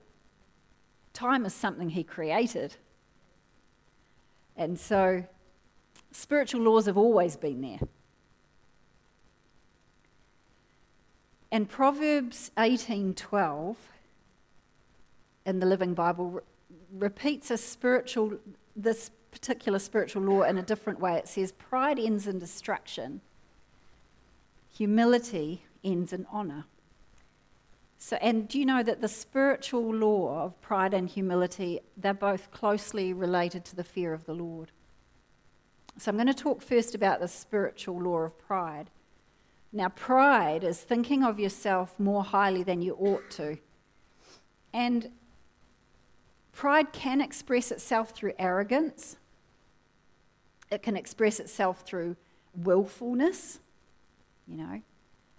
Time 1.13 1.45
is 1.45 1.53
something 1.53 1.91
He 1.91 2.03
created. 2.03 2.77
And 4.57 4.81
so, 4.81 5.23
spiritual 6.13 6.63
laws 6.63 6.87
have 6.87 6.97
always 6.97 7.37
been 7.37 7.61
there. 7.61 7.81
And 11.53 11.69
Proverbs 11.69 12.51
18:12 12.57 13.77
in 15.45 15.61
the 15.61 15.67
Living 15.67 15.93
Bible 15.93 16.31
re- 16.31 16.43
repeats 16.91 17.51
a 17.51 17.59
spiritual 17.59 18.39
this 18.75 19.11
particular 19.31 19.79
spiritual 19.79 20.23
law 20.23 20.43
in 20.45 20.57
a 20.57 20.63
different 20.63 20.99
way. 20.99 21.19
It 21.19 21.29
says 21.29 21.53
pride 21.53 21.99
ends 21.99 22.27
in 22.27 22.39
destruction. 22.39 23.21
Humility 24.71 25.67
ends 25.85 26.15
in 26.15 26.27
honor. 26.33 26.65
So 27.99 28.17
and 28.17 28.49
do 28.49 28.59
you 28.59 28.65
know 28.65 28.83
that 28.83 29.03
the 29.03 29.09
spiritual 29.09 29.95
law 29.95 30.45
of 30.45 30.59
pride 30.63 30.95
and 30.95 31.07
humility 31.07 31.81
they're 31.99 32.15
both 32.15 32.51
closely 32.51 33.13
related 33.13 33.67
to 33.67 33.77
the 33.77 33.85
fear 33.85 34.15
of 34.15 34.25
the 34.25 34.35
Lord. 34.35 34.73
So 35.99 36.11
I'm 36.11 36.17
going 36.17 36.29
to 36.29 36.35
talk 36.35 36.63
first 36.63 36.95
about 36.95 37.21
the 37.21 37.29
spiritual 37.29 38.01
law 38.01 38.21
of 38.21 38.39
pride. 38.39 38.89
Now, 39.73 39.89
pride 39.89 40.65
is 40.65 40.81
thinking 40.81 41.25
of 41.25 41.41
yourself 41.41 41.99
more 41.99 42.23
highly 42.23 42.63
than 42.63 42.83
you 42.83 42.95
ought 42.95 43.31
to. 43.33 43.57
And 44.75 45.11
pride 46.53 46.93
can 46.93 47.21
express 47.23 47.73
itself 47.73 48.11
through 48.11 48.35
arrogance, 48.39 49.17
it 50.71 50.83
can 50.83 50.97
express 50.97 51.41
itself 51.41 51.83
through 51.83 52.17
willfulness. 52.55 53.61
You 54.47 54.57
know, 54.57 54.83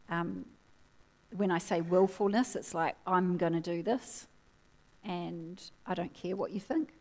um, 0.10 0.46
when 1.36 1.52
I 1.52 1.58
say 1.58 1.82
willfulness, 1.82 2.56
it's 2.56 2.74
like, 2.74 2.96
I'm 3.06 3.38
going 3.38 3.54
to 3.54 3.60
do 3.60 3.84
this, 3.84 4.28
and 5.04 5.62
I 5.86 5.94
don't 5.94 6.14
care 6.14 6.36
what 6.36 6.52
you 6.52 6.60
think. 6.60 6.94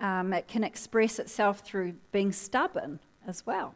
Um, 0.00 0.32
it 0.32 0.46
can 0.46 0.62
express 0.62 1.18
itself 1.18 1.60
through 1.60 1.94
being 2.12 2.32
stubborn 2.32 3.00
as 3.26 3.44
well. 3.44 3.74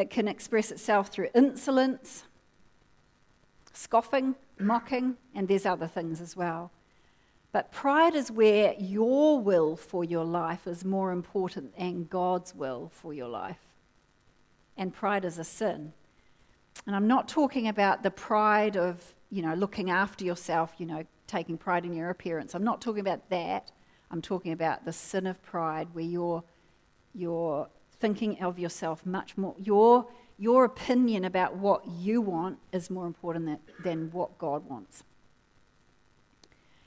It 0.00 0.10
can 0.10 0.28
express 0.28 0.70
itself 0.70 1.08
through 1.08 1.28
insolence, 1.34 2.24
scoffing, 3.72 4.34
mocking, 4.58 5.16
and 5.34 5.46
there's 5.46 5.66
other 5.66 5.86
things 5.86 6.20
as 6.20 6.34
well. 6.34 6.70
But 7.52 7.70
pride 7.70 8.14
is 8.14 8.30
where 8.30 8.74
your 8.78 9.40
will 9.40 9.76
for 9.76 10.04
your 10.04 10.24
life 10.24 10.66
is 10.66 10.84
more 10.84 11.12
important 11.12 11.76
than 11.76 12.04
God's 12.04 12.54
will 12.54 12.90
for 12.94 13.12
your 13.12 13.28
life. 13.28 13.58
And 14.76 14.94
pride 14.94 15.24
is 15.24 15.38
a 15.38 15.44
sin. 15.44 15.92
And 16.86 16.96
I'm 16.96 17.06
not 17.06 17.28
talking 17.28 17.68
about 17.68 18.02
the 18.02 18.10
pride 18.10 18.76
of, 18.76 19.14
you 19.30 19.42
know, 19.42 19.54
looking 19.54 19.90
after 19.90 20.24
yourself, 20.24 20.72
you 20.78 20.86
know, 20.86 21.04
taking 21.26 21.58
pride 21.58 21.84
in 21.84 21.92
your 21.92 22.10
appearance. 22.10 22.54
I'm 22.54 22.64
not 22.64 22.80
talking 22.80 23.00
about 23.00 23.28
that. 23.30 23.70
I'm 24.10 24.22
talking 24.22 24.52
about 24.52 24.84
the 24.84 24.92
sin 24.92 25.26
of 25.26 25.42
pride 25.42 25.88
where 25.92 26.04
you're, 26.04 26.42
you're 27.14 27.68
thinking 28.00 28.42
of 28.42 28.58
yourself 28.58 29.06
much 29.06 29.36
more. 29.36 29.54
Your, 29.58 30.06
your 30.38 30.64
opinion 30.64 31.24
about 31.24 31.56
what 31.56 31.86
you 31.86 32.20
want 32.20 32.58
is 32.72 32.90
more 32.90 33.06
important 33.06 33.46
than, 33.46 33.58
than 33.84 34.10
what 34.10 34.38
God 34.38 34.68
wants. 34.68 35.04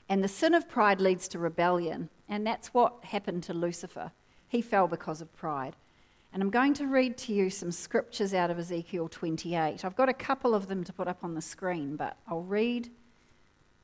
And 0.08 0.22
the 0.22 0.28
sin 0.28 0.54
of 0.54 0.68
pride 0.68 1.00
leads 1.00 1.28
to 1.28 1.38
rebellion, 1.38 2.10
and 2.28 2.46
that's 2.46 2.74
what 2.74 3.04
happened 3.04 3.42
to 3.44 3.54
Lucifer. 3.54 4.12
He 4.48 4.60
fell 4.60 4.86
because 4.86 5.20
of 5.20 5.34
pride. 5.34 5.76
And 6.32 6.42
I'm 6.42 6.50
going 6.50 6.74
to 6.74 6.88
read 6.88 7.16
to 7.18 7.32
you 7.32 7.48
some 7.48 7.70
scriptures 7.70 8.34
out 8.34 8.50
of 8.50 8.58
Ezekiel 8.58 9.08
28. 9.08 9.84
I've 9.84 9.96
got 9.96 10.08
a 10.08 10.14
couple 10.14 10.54
of 10.54 10.66
them 10.66 10.82
to 10.82 10.92
put 10.92 11.06
up 11.06 11.22
on 11.22 11.34
the 11.34 11.40
screen, 11.40 11.94
but 11.96 12.16
I'll 12.26 12.42
read 12.42 12.90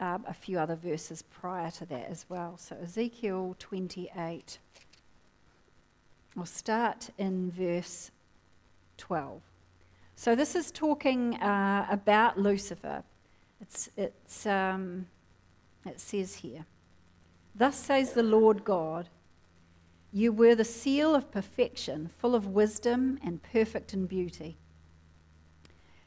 um, 0.01 0.25
a 0.27 0.35
few 0.35 0.59
other 0.59 0.75
verses 0.75 1.23
prior 1.23 1.71
to 1.71 1.87
that 1.87 2.09
as 2.11 2.27
well. 2.29 2.57
So, 2.59 2.77
Ezekiel 2.83 3.55
28. 3.61 4.59
We'll 6.37 6.47
start 6.47 7.11
in 7.19 7.51
verse 7.51 8.13
12. 8.99 9.43
So, 10.15 10.35
this 10.37 10.55
is 10.55 10.71
talking 10.71 11.35
uh, 11.37 11.87
about 11.91 12.39
Lucifer. 12.39 13.03
It's, 13.61 13.91
it's, 13.97 14.47
um, 14.47 15.07
it 15.85 15.99
says 15.99 16.37
here 16.37 16.67
Thus 17.55 17.77
says 17.77 18.13
the 18.13 18.23
Lord 18.23 18.65
God, 18.65 19.09
You 20.13 20.33
were 20.33 20.55
the 20.55 20.65
seal 20.65 21.15
of 21.15 21.33
perfection, 21.33 22.11
full 22.19 22.35
of 22.35 22.47
wisdom 22.47 23.19
and 23.25 23.43
perfect 23.43 23.93
in 23.93 24.07
beauty. 24.07 24.57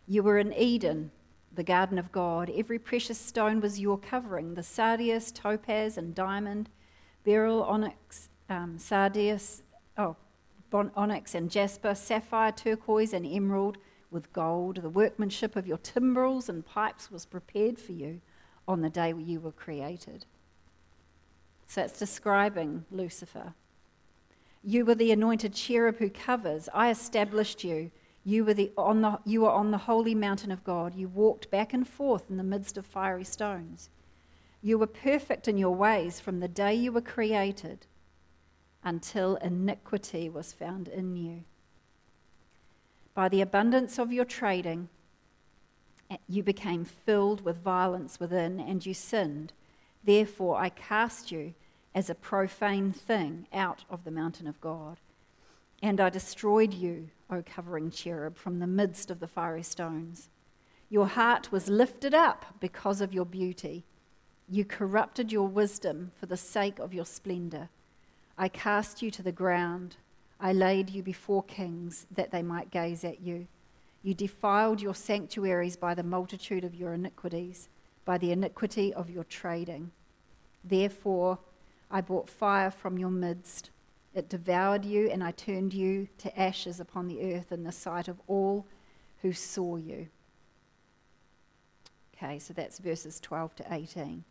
You 0.08 0.24
were 0.24 0.38
in 0.38 0.54
Eden, 0.54 1.12
the 1.54 1.64
garden 1.64 1.98
of 1.98 2.12
God. 2.12 2.50
Every 2.50 2.80
precious 2.80 3.18
stone 3.18 3.60
was 3.60 3.80
your 3.80 3.98
covering 3.98 4.54
the 4.54 4.64
sardius, 4.64 5.32
topaz, 5.34 5.98
and 5.98 6.16
diamond, 6.16 6.70
beryl, 7.26 7.64
onyx, 7.64 8.30
um, 8.50 8.78
sardius, 8.78 9.63
onyx 10.74 11.36
and 11.36 11.50
jasper, 11.50 11.96
sapphire, 11.96 12.52
turquoise, 12.52 13.14
and 13.14 13.26
emerald 13.26 13.78
with 14.12 14.32
gold. 14.34 14.82
The 14.82 14.90
workmanship 14.90 15.56
of 15.56 15.68
your 15.68 15.78
timbrels 15.78 16.50
and 16.50 16.66
pipes 16.66 17.12
was 17.12 17.26
prepared 17.26 17.80
for 17.80 17.92
you 17.92 18.22
on 18.68 18.82
the 18.82 18.90
day 18.90 19.14
you 19.18 19.40
were 19.40 19.52
created. 19.52 20.26
So 21.68 21.82
it's 21.82 22.00
describing 22.00 22.86
Lucifer. 22.92 23.54
You 24.64 24.86
were 24.86 24.96
the 24.96 25.12
anointed 25.12 25.54
cherub 25.54 25.98
who 25.98 26.10
covers. 26.10 26.70
I 26.74 26.90
established 26.90 27.64
you. 27.64 27.92
You 28.24 28.46
were, 28.46 28.54
the, 28.54 28.72
on 28.78 29.02
the, 29.02 29.20
you 29.26 29.42
were 29.42 29.52
on 29.52 29.72
the 29.72 29.78
holy 29.78 30.16
mountain 30.16 30.52
of 30.52 30.64
God. 30.64 30.96
You 30.96 31.10
walked 31.10 31.52
back 31.52 31.74
and 31.74 31.88
forth 31.88 32.30
in 32.30 32.38
the 32.38 32.44
midst 32.44 32.78
of 32.78 32.86
fiery 32.86 33.26
stones. 33.26 33.90
You 34.62 34.78
were 34.78 34.88
perfect 34.88 35.50
in 35.50 35.58
your 35.58 35.76
ways 35.76 36.22
from 36.22 36.40
the 36.40 36.48
day 36.48 36.74
you 36.74 36.94
were 36.94 37.02
created 37.02 37.86
until 38.84 39.36
iniquity 39.38 40.30
was 40.30 40.54
found 40.54 40.88
in 40.88 41.16
you. 41.16 41.44
By 43.14 43.30
the 43.30 43.42
abundance 43.42 44.00
of 44.00 44.12
your 44.12 44.26
trading, 44.26 44.90
eh, 46.10 46.18
you 46.28 46.44
became 46.44 46.84
filled 46.84 47.42
with 47.42 47.58
violence 47.58 48.20
within 48.20 48.60
and 48.60 48.86
you 48.86 48.94
sinned. 48.94 49.54
Therefore, 50.04 50.58
I 50.58 50.70
cast 50.70 51.32
you 51.32 51.54
as 51.96 52.10
a 52.10 52.16
profane 52.16 52.92
thing 52.92 53.48
out 53.54 53.86
of 53.90 54.04
the 54.04 54.12
mountain 54.12 54.48
of 54.48 54.60
God. 54.60 54.98
And 55.82 56.00
I 56.00 56.10
destroyed 56.10 56.74
you, 56.74 57.10
O 57.30 57.44
covering 57.44 57.92
cherub, 57.92 58.38
from 58.38 58.60
the 58.60 58.68
midst 58.68 59.12
of 59.12 59.20
the 59.20 59.28
fiery 59.28 59.64
stones. 59.64 60.30
Your 60.90 61.08
heart 61.08 61.52
was 61.52 61.68
lifted 61.68 62.14
up 62.14 62.56
because 62.60 63.02
of 63.02 63.14
your 63.14 63.26
beauty. 63.26 63.84
You 64.50 64.66
corrupted 64.66 65.32
your 65.32 65.48
wisdom 65.48 66.12
for 66.20 66.26
the 66.26 66.38
sake 66.38 66.80
of 66.80 66.94
your 66.94 67.06
splendor. 67.06 67.70
I 68.38 68.48
cast 68.48 69.02
you 69.02 69.12
to 69.12 69.24
the 69.24 69.32
ground. 69.32 69.98
I 70.40 70.54
laid 70.54 70.90
you 70.90 71.04
before 71.04 71.44
kings 71.44 72.06
that 72.12 72.32
they 72.32 72.42
might 72.42 72.72
gaze 72.72 73.04
at 73.04 73.22
you. 73.22 73.48
You 74.02 74.14
defiled 74.14 74.82
your 74.82 74.96
sanctuaries 74.96 75.78
by 75.78 75.94
the 75.94 76.04
multitude 76.04 76.64
of 76.64 76.76
your 76.76 76.94
iniquities, 76.94 77.70
by 78.04 78.18
the 78.18 78.32
iniquity 78.32 78.94
of 78.94 79.10
your 79.10 79.24
trading. 79.24 79.92
Therefore, 80.64 81.40
I 81.90 82.02
brought 82.02 82.30
fire 82.30 82.72
from 82.72 82.98
your 82.98 83.10
midst. 83.10 83.70
It 84.14 84.30
devoured 84.30 84.84
you, 84.84 85.10
and 85.10 85.24
I 85.24 85.32
turned 85.32 85.74
you 85.74 86.08
to 86.18 86.40
ashes 86.40 86.80
upon 86.80 87.08
the 87.08 87.34
earth 87.34 87.52
in 87.52 87.64
the 87.64 87.72
sight 87.72 88.08
of 88.08 88.20
all 88.28 88.66
who 89.22 89.32
saw 89.32 89.78
you. 89.78 90.08
Okay, 92.16 92.40
so 92.40 92.54
that's 92.54 92.80
verses 92.80 93.20
12 93.20 93.56
to 93.56 93.66
18. 93.74 94.24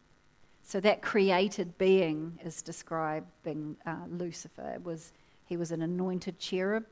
So 0.62 0.80
that 0.80 1.02
created 1.02 1.76
being 1.76 2.38
is 2.44 2.62
describing 2.62 3.76
uh, 3.84 3.96
Lucifer. 4.08 4.72
It 4.74 4.84
was, 4.84 5.12
he 5.44 5.56
was 5.56 5.72
an 5.72 5.82
anointed 5.82 6.38
cherub. 6.38 6.84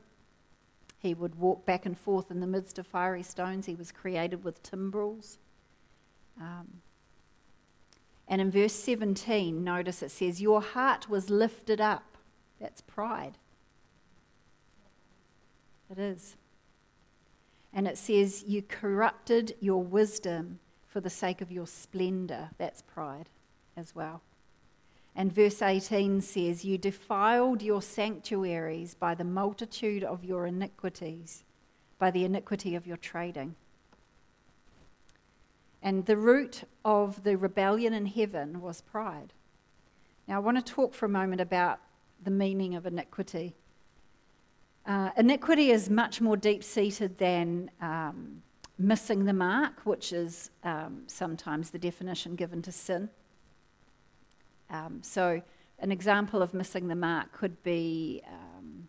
He 0.99 1.13
would 1.13 1.35
walk 1.35 1.65
back 1.65 1.85
and 1.85 1.97
forth 1.97 2.29
in 2.29 2.41
the 2.41 2.47
midst 2.47 2.77
of 2.77 2.85
fiery 2.85 3.23
stones. 3.23 3.65
He 3.65 3.75
was 3.75 3.91
created 3.91 4.43
with 4.43 4.61
timbrels. 4.61 5.39
Um, 6.39 6.81
and 8.27 8.39
in 8.39 8.51
verse 8.51 8.73
17, 8.73 9.63
notice 9.63 10.03
it 10.03 10.11
says, 10.11 10.41
Your 10.41 10.61
heart 10.61 11.09
was 11.09 11.29
lifted 11.29 11.81
up. 11.81 12.17
That's 12.59 12.81
pride. 12.81 13.37
It 15.89 15.97
is. 15.97 16.35
And 17.73 17.87
it 17.87 17.97
says, 17.97 18.43
You 18.45 18.61
corrupted 18.61 19.55
your 19.59 19.81
wisdom 19.81 20.59
for 20.85 21.01
the 21.01 21.09
sake 21.09 21.41
of 21.41 21.51
your 21.51 21.65
splendor. 21.65 22.51
That's 22.57 22.81
pride 22.83 23.27
as 23.75 23.95
well. 23.95 24.21
And 25.15 25.33
verse 25.33 25.61
18 25.61 26.21
says, 26.21 26.63
You 26.63 26.77
defiled 26.77 27.61
your 27.61 27.81
sanctuaries 27.81 28.93
by 28.93 29.13
the 29.15 29.23
multitude 29.23 30.03
of 30.03 30.23
your 30.23 30.45
iniquities, 30.45 31.43
by 31.99 32.11
the 32.11 32.23
iniquity 32.23 32.75
of 32.75 32.87
your 32.87 32.97
trading. 32.97 33.55
And 35.83 36.05
the 36.05 36.17
root 36.17 36.63
of 36.85 37.23
the 37.23 37.37
rebellion 37.37 37.93
in 37.93 38.05
heaven 38.05 38.61
was 38.61 38.81
pride. 38.81 39.33
Now, 40.27 40.35
I 40.35 40.39
want 40.39 40.65
to 40.65 40.73
talk 40.73 40.93
for 40.93 41.07
a 41.07 41.09
moment 41.09 41.41
about 41.41 41.79
the 42.23 42.31
meaning 42.31 42.75
of 42.75 42.85
iniquity. 42.85 43.55
Uh, 44.85 45.09
iniquity 45.17 45.71
is 45.71 45.89
much 45.89 46.21
more 46.21 46.37
deep 46.37 46.63
seated 46.63 47.17
than 47.17 47.69
um, 47.81 48.41
missing 48.77 49.25
the 49.25 49.33
mark, 49.33 49.81
which 49.85 50.13
is 50.13 50.51
um, 50.63 51.03
sometimes 51.07 51.71
the 51.71 51.79
definition 51.79 52.35
given 52.35 52.61
to 52.61 52.71
sin. 52.71 53.09
Um, 54.71 55.03
so, 55.03 55.41
an 55.79 55.91
example 55.91 56.41
of 56.41 56.53
missing 56.53 56.87
the 56.87 56.95
mark 56.95 57.31
could 57.33 57.61
be, 57.63 58.21
um, 58.27 58.87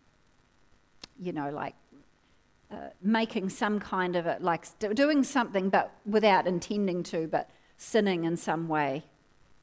you 1.19 1.33
know, 1.33 1.49
like 1.49 1.75
uh, 2.71 2.89
making 3.01 3.49
some 3.49 3.79
kind 3.79 4.15
of 4.15 4.25
it, 4.25 4.41
like 4.41 4.65
doing 4.79 5.23
something 5.23 5.69
but 5.69 5.91
without 6.05 6.47
intending 6.47 7.03
to, 7.03 7.27
but 7.27 7.49
sinning 7.77 8.23
in 8.23 8.37
some 8.37 8.67
way, 8.67 9.03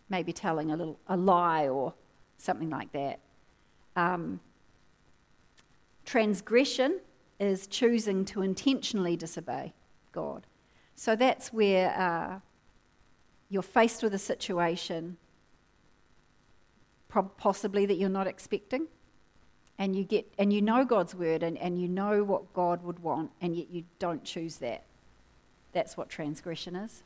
maybe 0.09 0.33
telling 0.33 0.71
a 0.71 0.77
little 0.77 0.99
a 1.09 1.17
lie 1.17 1.69
or 1.69 1.95
something 2.39 2.71
like 2.71 2.93
that. 2.93 3.21
Um, 3.97 4.41
transgression 6.05 7.01
is 7.39 7.67
choosing 7.67 8.25
to 8.27 8.43
intentionally 8.43 9.17
disobey 9.17 9.73
God. 10.13 10.47
So 10.95 11.17
that's 11.17 11.53
where 11.53 11.91
uh, 11.99 12.41
you're 13.49 13.63
faced 13.63 14.03
with 14.03 14.13
a 14.15 14.19
situation 14.19 15.17
possibly 17.11 17.87
that 17.87 17.97
you're 17.97 18.09
not 18.09 18.27
expecting 18.27 18.87
and 19.79 19.97
you 19.97 20.05
get 20.05 20.31
and 20.39 20.53
you 20.53 20.63
know 20.63 20.85
God's 20.85 21.15
word 21.15 21.43
and, 21.43 21.57
and 21.59 21.81
you 21.81 21.89
know 21.89 22.23
what 22.23 22.53
God 22.53 22.83
would 22.85 23.01
want 23.01 23.31
and 23.41 23.57
yet 23.57 23.71
you 23.71 23.85
don't 23.99 24.25
choose 24.25 24.57
that. 24.57 24.85
That's 25.73 25.97
what 25.97 26.09
transgression 26.09 26.77
is. 26.77 27.03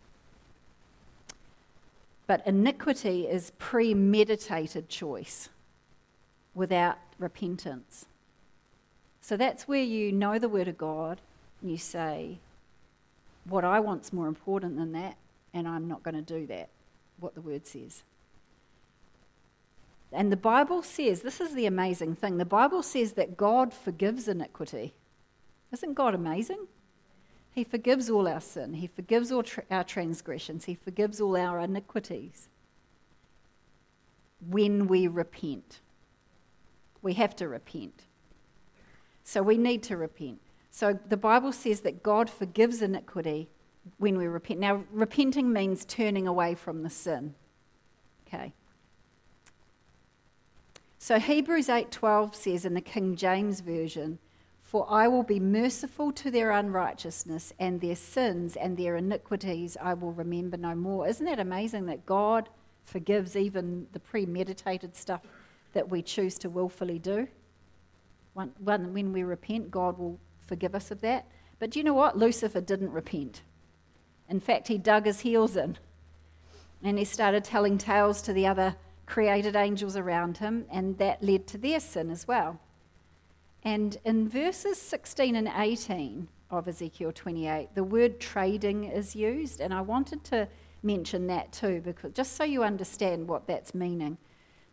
But 2.26 2.46
iniquity 2.46 3.26
is 3.26 3.52
premeditated 3.58 4.88
choice 4.88 5.50
without 6.54 6.98
repentance. 7.18 8.06
So 9.20 9.36
that's 9.36 9.68
where 9.68 9.82
you 9.82 10.12
know 10.12 10.38
the 10.38 10.48
word 10.48 10.68
of 10.68 10.78
God 10.78 11.20
and 11.60 11.70
you 11.70 11.78
say, 11.78 12.38
What 13.44 13.64
I 13.64 13.80
want's 13.80 14.12
more 14.12 14.26
important 14.26 14.76
than 14.76 14.92
that, 14.92 15.16
and 15.52 15.68
I'm 15.68 15.86
not 15.86 16.02
going 16.02 16.14
to 16.14 16.22
do 16.22 16.46
that, 16.48 16.68
what 17.18 17.34
the 17.34 17.40
word 17.40 17.66
says. 17.66 18.02
And 20.12 20.30
the 20.30 20.36
Bible 20.36 20.82
says, 20.82 21.22
this 21.22 21.40
is 21.40 21.54
the 21.54 21.66
amazing 21.66 22.14
thing 22.14 22.36
the 22.36 22.44
Bible 22.44 22.82
says 22.82 23.14
that 23.14 23.36
God 23.36 23.72
forgives 23.72 24.28
iniquity. 24.28 24.94
Isn't 25.72 25.94
God 25.94 26.14
amazing? 26.14 26.68
He 27.52 27.64
forgives 27.64 28.10
all 28.10 28.26
our 28.26 28.40
sin, 28.40 28.74
He 28.74 28.88
forgives 28.88 29.30
all 29.30 29.44
tra- 29.44 29.64
our 29.70 29.84
transgressions, 29.84 30.64
He 30.64 30.74
forgives 30.74 31.20
all 31.20 31.36
our 31.36 31.60
iniquities 31.60 32.48
when 34.48 34.86
we 34.86 35.06
repent. 35.06 35.80
We 37.02 37.14
have 37.14 37.36
to 37.36 37.48
repent. 37.48 38.02
So 39.22 39.42
we 39.42 39.56
need 39.56 39.82
to 39.84 39.96
repent. 39.96 40.40
So 40.70 40.98
the 41.08 41.16
Bible 41.16 41.52
says 41.52 41.80
that 41.82 42.02
God 42.02 42.28
forgives 42.28 42.82
iniquity 42.82 43.48
when 43.98 44.18
we 44.18 44.26
repent. 44.26 44.60
Now, 44.60 44.84
repenting 44.90 45.52
means 45.52 45.84
turning 45.84 46.26
away 46.26 46.54
from 46.54 46.82
the 46.82 46.90
sin. 46.90 47.34
Okay. 48.26 48.52
So 51.04 51.18
Hebrews 51.18 51.68
8:12 51.68 52.34
says 52.34 52.64
in 52.64 52.72
the 52.72 52.80
King 52.80 53.14
James 53.14 53.60
version, 53.60 54.18
"For 54.58 54.90
I 54.90 55.06
will 55.06 55.22
be 55.22 55.38
merciful 55.38 56.12
to 56.12 56.30
their 56.30 56.50
unrighteousness 56.50 57.52
and 57.58 57.82
their 57.82 57.94
sins 57.94 58.56
and 58.56 58.78
their 58.78 58.96
iniquities 58.96 59.76
I 59.82 59.92
will 59.92 60.12
remember 60.12 60.56
no 60.56 60.74
more." 60.74 61.06
Isn't 61.06 61.26
that 61.26 61.38
amazing 61.38 61.84
that 61.84 62.06
God 62.06 62.48
forgives 62.86 63.36
even 63.36 63.86
the 63.92 64.00
premeditated 64.00 64.96
stuff 64.96 65.20
that 65.74 65.90
we 65.90 66.00
choose 66.00 66.38
to 66.38 66.48
willfully 66.48 66.98
do? 66.98 67.28
When 68.32 69.12
we 69.12 69.24
repent, 69.24 69.70
God 69.70 69.98
will 69.98 70.18
forgive 70.38 70.74
us 70.74 70.90
of 70.90 71.02
that. 71.02 71.26
But 71.58 71.68
do 71.68 71.80
you 71.80 71.84
know 71.84 71.92
what? 71.92 72.16
Lucifer 72.16 72.62
didn't 72.62 72.92
repent. 72.92 73.42
In 74.30 74.40
fact, 74.40 74.68
he 74.68 74.78
dug 74.78 75.04
his 75.04 75.20
heels 75.20 75.54
in 75.54 75.76
and 76.82 76.98
he 76.98 77.04
started 77.04 77.44
telling 77.44 77.76
tales 77.76 78.22
to 78.22 78.32
the 78.32 78.46
other 78.46 78.76
created 79.06 79.56
angels 79.56 79.96
around 79.96 80.38
him, 80.38 80.66
and 80.70 80.96
that 80.98 81.22
led 81.22 81.46
to 81.48 81.58
their 81.58 81.80
sin 81.80 82.10
as 82.10 82.26
well. 82.26 82.58
And 83.62 83.96
in 84.04 84.28
verses 84.28 84.80
16 84.80 85.36
and 85.36 85.50
18 85.56 86.28
of 86.50 86.68
Ezekiel 86.68 87.12
28, 87.12 87.74
the 87.74 87.84
word 87.84 88.20
trading 88.20 88.84
is 88.84 89.16
used, 89.16 89.60
and 89.60 89.72
I 89.72 89.80
wanted 89.80 90.22
to 90.24 90.48
mention 90.82 91.26
that 91.28 91.52
too, 91.52 91.80
because 91.82 92.12
just 92.12 92.36
so 92.36 92.44
you 92.44 92.62
understand 92.62 93.26
what 93.26 93.46
that's 93.46 93.74
meaning. 93.74 94.18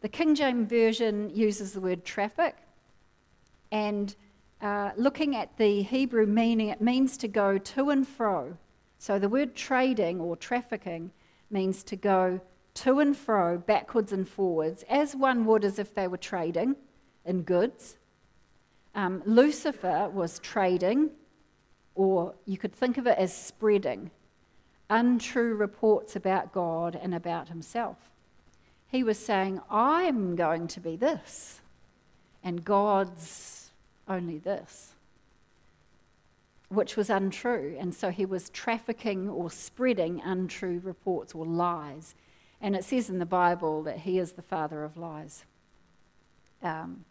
The 0.02 0.10
King 0.10 0.36
James 0.36 0.70
Version 0.70 1.30
uses 1.34 1.74
the 1.74 1.80
word 1.80 2.04
traffic, 2.04 2.58
and 3.72 4.16
uh, 4.62 4.92
looking 4.96 5.36
at 5.36 5.58
the 5.58 5.82
Hebrew 5.82 6.26
meaning, 6.26 6.70
it 6.70 6.82
means 6.82 7.18
to 7.18 7.28
go 7.28 7.58
to 7.58 7.90
and 7.90 8.08
fro. 8.08 8.58
So 8.98 9.18
the 9.18 9.30
word 9.30 9.56
trading 9.56 10.20
or 10.20 10.36
trafficking 10.36 11.12
means 11.50 11.82
to 11.84 11.96
go 11.96 12.40
to 12.74 13.00
and 13.00 13.16
fro, 13.16 13.58
backwards 13.58 14.12
and 14.12 14.28
forwards, 14.28 14.84
as 14.90 15.16
one 15.16 15.46
would 15.46 15.64
as 15.64 15.80
if 15.80 15.94
they 15.94 16.08
were 16.08 16.18
trading 16.18 16.76
in 17.26 17.44
goods. 17.44 17.98
Um, 18.96 19.22
Lucifer 19.26 20.10
was 20.10 20.40
trading, 20.40 21.12
or 21.96 22.34
you 22.46 22.58
could 22.58 22.74
think 22.74 22.98
of 22.98 23.08
it 23.08 23.18
as 23.18 23.36
spreading, 23.36 24.12
untrue 24.90 25.56
reports 25.56 26.16
about 26.16 26.54
God 26.54 27.00
and 27.02 27.14
about 27.14 27.50
himself. 27.50 27.98
He 28.88 29.04
was 29.04 29.18
saying, 29.18 29.62
I'm 29.70 30.36
going 30.36 30.68
to 30.70 30.80
be 30.80 30.96
this, 30.98 31.62
and 32.44 32.66
God's 32.66 33.72
only 34.08 34.38
this, 34.38 34.94
which 36.68 36.98
was 36.98 37.10
untrue. 37.10 37.78
And 37.80 37.96
so 37.96 38.10
he 38.10 38.26
was 38.26 38.50
trafficking 38.50 39.30
or 39.30 39.50
spreading 39.50 40.22
untrue 40.22 40.82
reports 40.84 41.34
or 41.34 41.46
lies 41.46 42.16
and 42.62 42.76
it 42.76 42.84
says 42.84 43.10
in 43.10 43.20
the 43.20 43.26
Bible 43.26 43.82
that 43.84 44.00
he 44.00 44.20
is 44.20 44.34
the 44.34 44.42
father 44.42 44.84
of 44.84 44.96
lies. 44.96 45.46
Um, 46.62 47.06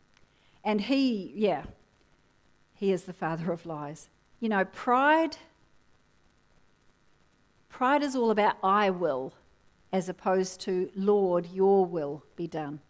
and 0.65 0.81
he, 0.81 1.33
yeah, 1.35 1.65
he 2.75 2.93
is 2.93 3.05
the 3.05 3.13
father 3.13 3.51
of 3.51 3.67
lies. 3.67 4.09
You 4.39 4.49
know, 4.49 4.65
pride, 4.65 5.37
pride 7.69 8.03
is 8.03 8.15
all 8.15 8.31
about 8.31 8.57
I 8.63 8.91
will, 8.91 9.35
as 9.93 10.09
opposed 10.09 10.61
to 10.63 10.91
Lord, 10.95 11.49
your 11.53 11.85
will 11.85 12.23
be 12.37 12.47
done. 12.47 12.81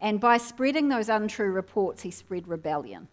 And 0.00 0.20
by 0.20 0.36
spreading 0.36 0.88
those 0.88 1.08
untrue 1.08 1.50
reports, 1.50 2.02
he 2.02 2.12
spread 2.12 2.46
rebellion. 2.46 3.08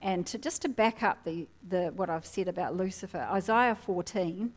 And 0.00 0.24
to, 0.28 0.38
just 0.38 0.62
to 0.62 0.68
back 0.68 1.02
up 1.02 1.24
the, 1.24 1.48
the, 1.68 1.92
what 1.96 2.08
I've 2.08 2.24
said 2.24 2.46
about 2.46 2.76
Lucifer, 2.76 3.26
Isaiah 3.30 3.74
14 3.74 4.52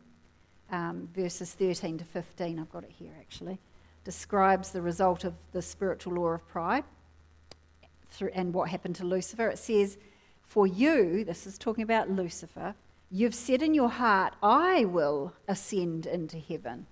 um, 0.70 1.08
verses 1.14 1.52
13 1.52 1.98
to 1.98 2.04
15, 2.04 2.58
I've 2.58 2.72
got 2.72 2.84
it 2.84 2.92
here 2.98 3.12
actually, 3.18 3.58
describes 4.04 4.70
the 4.70 4.82
result 4.82 5.24
of 5.24 5.34
the 5.52 5.62
spiritual 5.62 6.14
law 6.14 6.28
of 6.28 6.46
pride 6.48 6.84
through, 8.10 8.30
and 8.34 8.54
what 8.54 8.68
happened 8.68 8.96
to 8.96 9.04
Lucifer. 9.04 9.48
It 9.48 9.58
says, 9.58 9.98
For 10.42 10.66
you, 10.66 11.24
this 11.24 11.46
is 11.46 11.58
talking 11.58 11.82
about 11.82 12.10
Lucifer, 12.10 12.74
you've 13.10 13.34
said 13.34 13.62
in 13.62 13.74
your 13.74 13.90
heart, 13.90 14.34
I 14.42 14.84
will 14.84 15.32
ascend 15.48 16.06
into 16.06 16.38
heaven. 16.38 16.86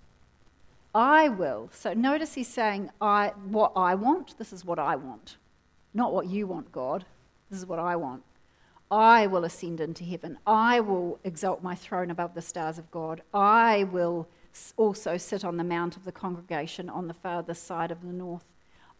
I 0.95 1.29
will. 1.29 1.71
So 1.73 1.95
notice 1.95 2.35
he's 2.35 2.49
saying, 2.49 2.91
I, 3.01 3.33
what 3.45 3.73
I 3.77 3.95
want, 3.95 4.37
this 4.39 4.53
is 4.53 4.65
what 4.65 4.79
I 4.79 4.97
want. 4.97 5.37
Not 5.95 6.13
what 6.13 6.27
you 6.27 6.47
want, 6.47 6.71
God. 6.73 7.05
This 7.51 7.59
is 7.59 7.67
what 7.67 7.79
I 7.79 7.97
want. 7.97 8.23
I 8.93 9.27
will 9.27 9.47
ascend 9.47 9.81
into 9.81 10.05
heaven. 10.05 10.39
I 10.47 10.81
will 10.81 11.19
exalt 11.25 11.63
my 11.63 11.75
throne 11.75 12.11
above 12.11 12.35
the 12.35 12.43
stars 12.43 12.77
of 12.77 12.91
God. 12.91 13.23
I 13.33 13.85
will 13.85 14.29
also 14.77 15.17
sit 15.17 15.47
on 15.47 15.57
the 15.57 15.65
mount 15.65 15.97
of 15.97 16.05
the 16.05 16.13
congregation 16.13 16.91
on 16.91 17.09
the 17.09 17.15
farthest 17.15 17.67
side 17.67 17.91
of 17.91 18.03
the 18.03 18.13
north. 18.13 18.45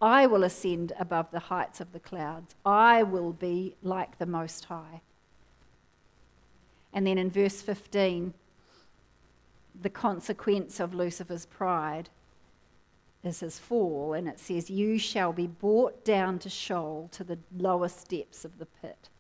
I 0.01 0.27
will 0.27 0.45
ascend 0.45 0.95
above 0.99 1.31
the 1.31 1.39
heights 1.39 1.79
of 1.79 1.93
the 1.93 2.01
clouds. 2.01 2.55
I 2.65 3.03
will 3.03 3.35
be 3.35 3.77
like 3.83 4.17
the 4.17 4.25
Most 4.25 4.65
High. 4.65 5.03
And 6.95 7.07
then 7.07 7.19
in 7.19 7.31
verse 7.31 7.61
15, 7.61 8.33
the 9.79 9.91
consequence 9.91 10.81
of 10.81 10.95
Lucifer's 10.95 11.45
pride 11.45 12.09
is 13.23 13.41
his 13.41 13.59
fall, 13.59 14.15
and 14.15 14.27
it 14.27 14.41
says, 14.41 14.71
You 14.71 14.99
shall 14.99 15.35
be 15.35 15.47
brought 15.47 16.03
down 16.03 16.39
to 16.41 16.49
Sheol, 16.49 17.11
to 17.13 17.23
the 17.23 17.39
lowest 17.55 18.09
depths 18.09 18.47
of 18.47 18.59
the 18.59 18.67
pit. 18.67 19.11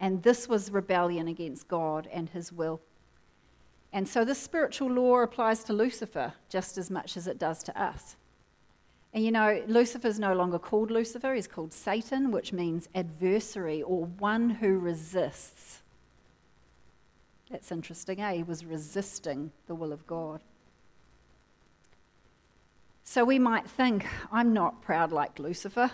And 0.00 0.22
this 0.22 0.48
was 0.48 0.70
rebellion 0.70 1.28
against 1.28 1.68
God 1.68 2.08
and 2.12 2.28
his 2.28 2.52
will. 2.52 2.80
And 3.92 4.06
so 4.06 4.24
this 4.24 4.38
spiritual 4.38 4.90
law 4.90 5.20
applies 5.20 5.64
to 5.64 5.72
Lucifer 5.72 6.34
just 6.48 6.78
as 6.78 6.90
much 6.90 7.16
as 7.16 7.26
it 7.26 7.38
does 7.38 7.62
to 7.64 7.80
us. 7.80 8.16
And 9.12 9.24
you 9.24 9.30
know, 9.30 9.62
Lucifer 9.66 10.06
is 10.06 10.18
no 10.18 10.34
longer 10.34 10.58
called 10.58 10.90
Lucifer, 10.90 11.34
he's 11.34 11.46
called 11.46 11.72
Satan, 11.72 12.30
which 12.30 12.52
means 12.52 12.88
adversary 12.94 13.82
or 13.82 14.04
one 14.04 14.50
who 14.50 14.78
resists. 14.78 15.80
That's 17.50 17.72
interesting, 17.72 18.20
eh? 18.20 18.34
He 18.34 18.42
was 18.42 18.64
resisting 18.64 19.50
the 19.66 19.74
will 19.74 19.92
of 19.92 20.06
God. 20.06 20.40
So 23.04 23.24
we 23.24 23.38
might 23.38 23.66
think, 23.66 24.06
I'm 24.30 24.52
not 24.52 24.82
proud 24.82 25.12
like 25.12 25.38
Lucifer, 25.38 25.90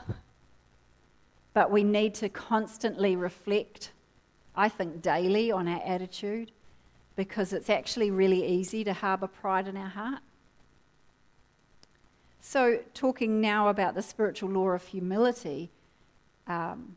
but 1.53 1.71
we 1.71 1.85
need 1.85 2.15
to 2.17 2.29
constantly 2.29 3.15
reflect, 3.15 3.93
I 4.57 4.69
think 4.69 5.03
daily, 5.03 5.51
on 5.51 5.69
our 5.69 5.83
attitude 5.85 6.53
because 7.17 7.53
it's 7.53 7.71
actually 7.71 8.11
really 8.11 8.45
easy 8.45 8.83
to 8.85 8.93
harbour 8.93 9.29
pride 9.29 9.69
in 9.69 9.77
our 9.77 9.89
heart. 9.89 10.21
So, 12.41 12.81
talking 12.93 13.41
now 13.41 13.69
about 13.69 13.95
the 13.95 14.03
spiritual 14.03 14.51
law 14.51 14.71
of 14.71 14.85
humility, 14.85 15.71
um, 16.47 16.97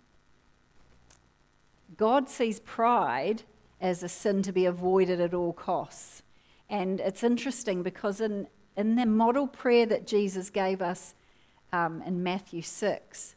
God 1.95 2.29
sees 2.29 2.59
pride 2.59 3.43
as 3.79 4.03
a 4.03 4.09
sin 4.09 4.41
to 4.43 4.51
be 4.51 4.65
avoided 4.65 5.21
at 5.21 5.33
all 5.33 5.53
costs. 5.53 6.23
And 6.69 6.99
it's 6.99 7.23
interesting 7.23 7.81
because 7.81 8.19
in 8.19 8.47
in 8.77 8.95
the 8.95 9.05
model 9.05 9.47
prayer 9.47 9.87
that 9.87 10.05
Jesus 10.05 10.51
gave 10.51 10.81
us 10.81 11.15
um, 11.73 12.01
in 12.03 12.21
Matthew 12.23 12.61
6, 12.61 13.35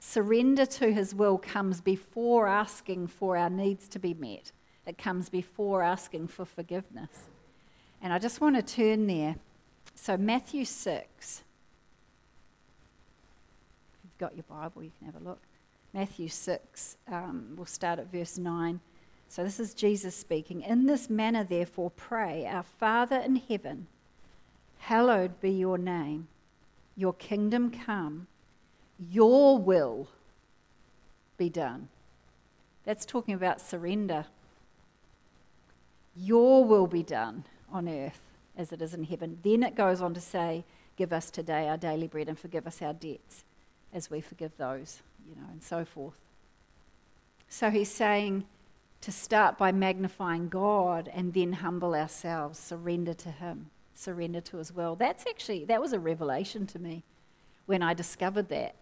surrender 0.00 0.66
to 0.66 0.92
his 0.92 1.14
will 1.14 1.38
comes 1.38 1.80
before 1.80 2.48
asking 2.48 3.06
for 3.06 3.36
our 3.36 3.48
needs 3.48 3.86
to 3.88 4.00
be 4.00 4.14
met. 4.14 4.50
It 4.86 4.98
comes 4.98 5.28
before 5.28 5.82
asking 5.82 6.28
for 6.28 6.44
forgiveness. 6.44 7.28
And 8.02 8.12
I 8.12 8.18
just 8.18 8.40
want 8.40 8.56
to 8.56 8.62
turn 8.62 9.06
there. 9.06 9.36
So, 9.94 10.16
Matthew 10.16 10.64
6. 10.64 11.44
If 13.92 14.00
you've 14.02 14.18
got 14.18 14.34
your 14.34 14.44
Bible, 14.48 14.82
you 14.82 14.90
can 14.98 15.06
have 15.06 15.20
a 15.20 15.24
look. 15.24 15.40
Matthew 15.92 16.28
6, 16.28 16.96
um, 17.08 17.52
we'll 17.56 17.66
start 17.66 17.98
at 17.98 18.10
verse 18.10 18.38
9. 18.38 18.80
So, 19.28 19.44
this 19.44 19.60
is 19.60 19.74
Jesus 19.74 20.16
speaking. 20.16 20.62
In 20.62 20.86
this 20.86 21.08
manner, 21.08 21.44
therefore, 21.44 21.90
pray, 21.90 22.46
Our 22.46 22.64
Father 22.64 23.18
in 23.18 23.36
heaven 23.36 23.86
Hallowed 24.80 25.40
be 25.40 25.50
your 25.50 25.78
name, 25.78 26.26
your 26.96 27.12
kingdom 27.12 27.70
come, 27.70 28.26
your 29.08 29.58
will 29.58 30.08
be 31.36 31.48
done. 31.48 31.88
That's 32.84 33.04
talking 33.04 33.34
about 33.34 33.60
surrender. 33.60 34.26
Your 36.16 36.64
will 36.64 36.86
be 36.86 37.02
done 37.02 37.44
on 37.70 37.88
earth 37.88 38.20
as 38.56 38.72
it 38.72 38.82
is 38.82 38.94
in 38.94 39.04
heaven. 39.04 39.38
Then 39.42 39.62
it 39.62 39.74
goes 39.74 40.00
on 40.00 40.14
to 40.14 40.20
say, 40.20 40.64
Give 40.96 41.12
us 41.14 41.30
today 41.30 41.66
our 41.66 41.78
daily 41.78 42.08
bread 42.08 42.28
and 42.28 42.38
forgive 42.38 42.66
us 42.66 42.82
our 42.82 42.92
debts 42.92 43.44
as 43.94 44.10
we 44.10 44.20
forgive 44.20 44.54
those, 44.58 45.00
you 45.26 45.34
know, 45.34 45.48
and 45.50 45.62
so 45.62 45.82
forth. 45.84 46.18
So 47.48 47.70
he's 47.70 47.90
saying 47.90 48.44
to 49.00 49.10
start 49.10 49.56
by 49.56 49.72
magnifying 49.72 50.50
God 50.50 51.08
and 51.14 51.32
then 51.32 51.54
humble 51.54 51.94
ourselves, 51.94 52.58
surrender 52.58 53.14
to 53.14 53.30
Him 53.30 53.70
surrender 54.00 54.40
to 54.40 54.58
as 54.58 54.72
well. 54.72 54.96
That's 54.96 55.26
actually, 55.26 55.64
that 55.66 55.80
was 55.80 55.92
a 55.92 56.00
revelation 56.00 56.66
to 56.68 56.78
me 56.78 57.04
when 57.66 57.82
I 57.82 57.94
discovered 57.94 58.48
that. 58.48 58.74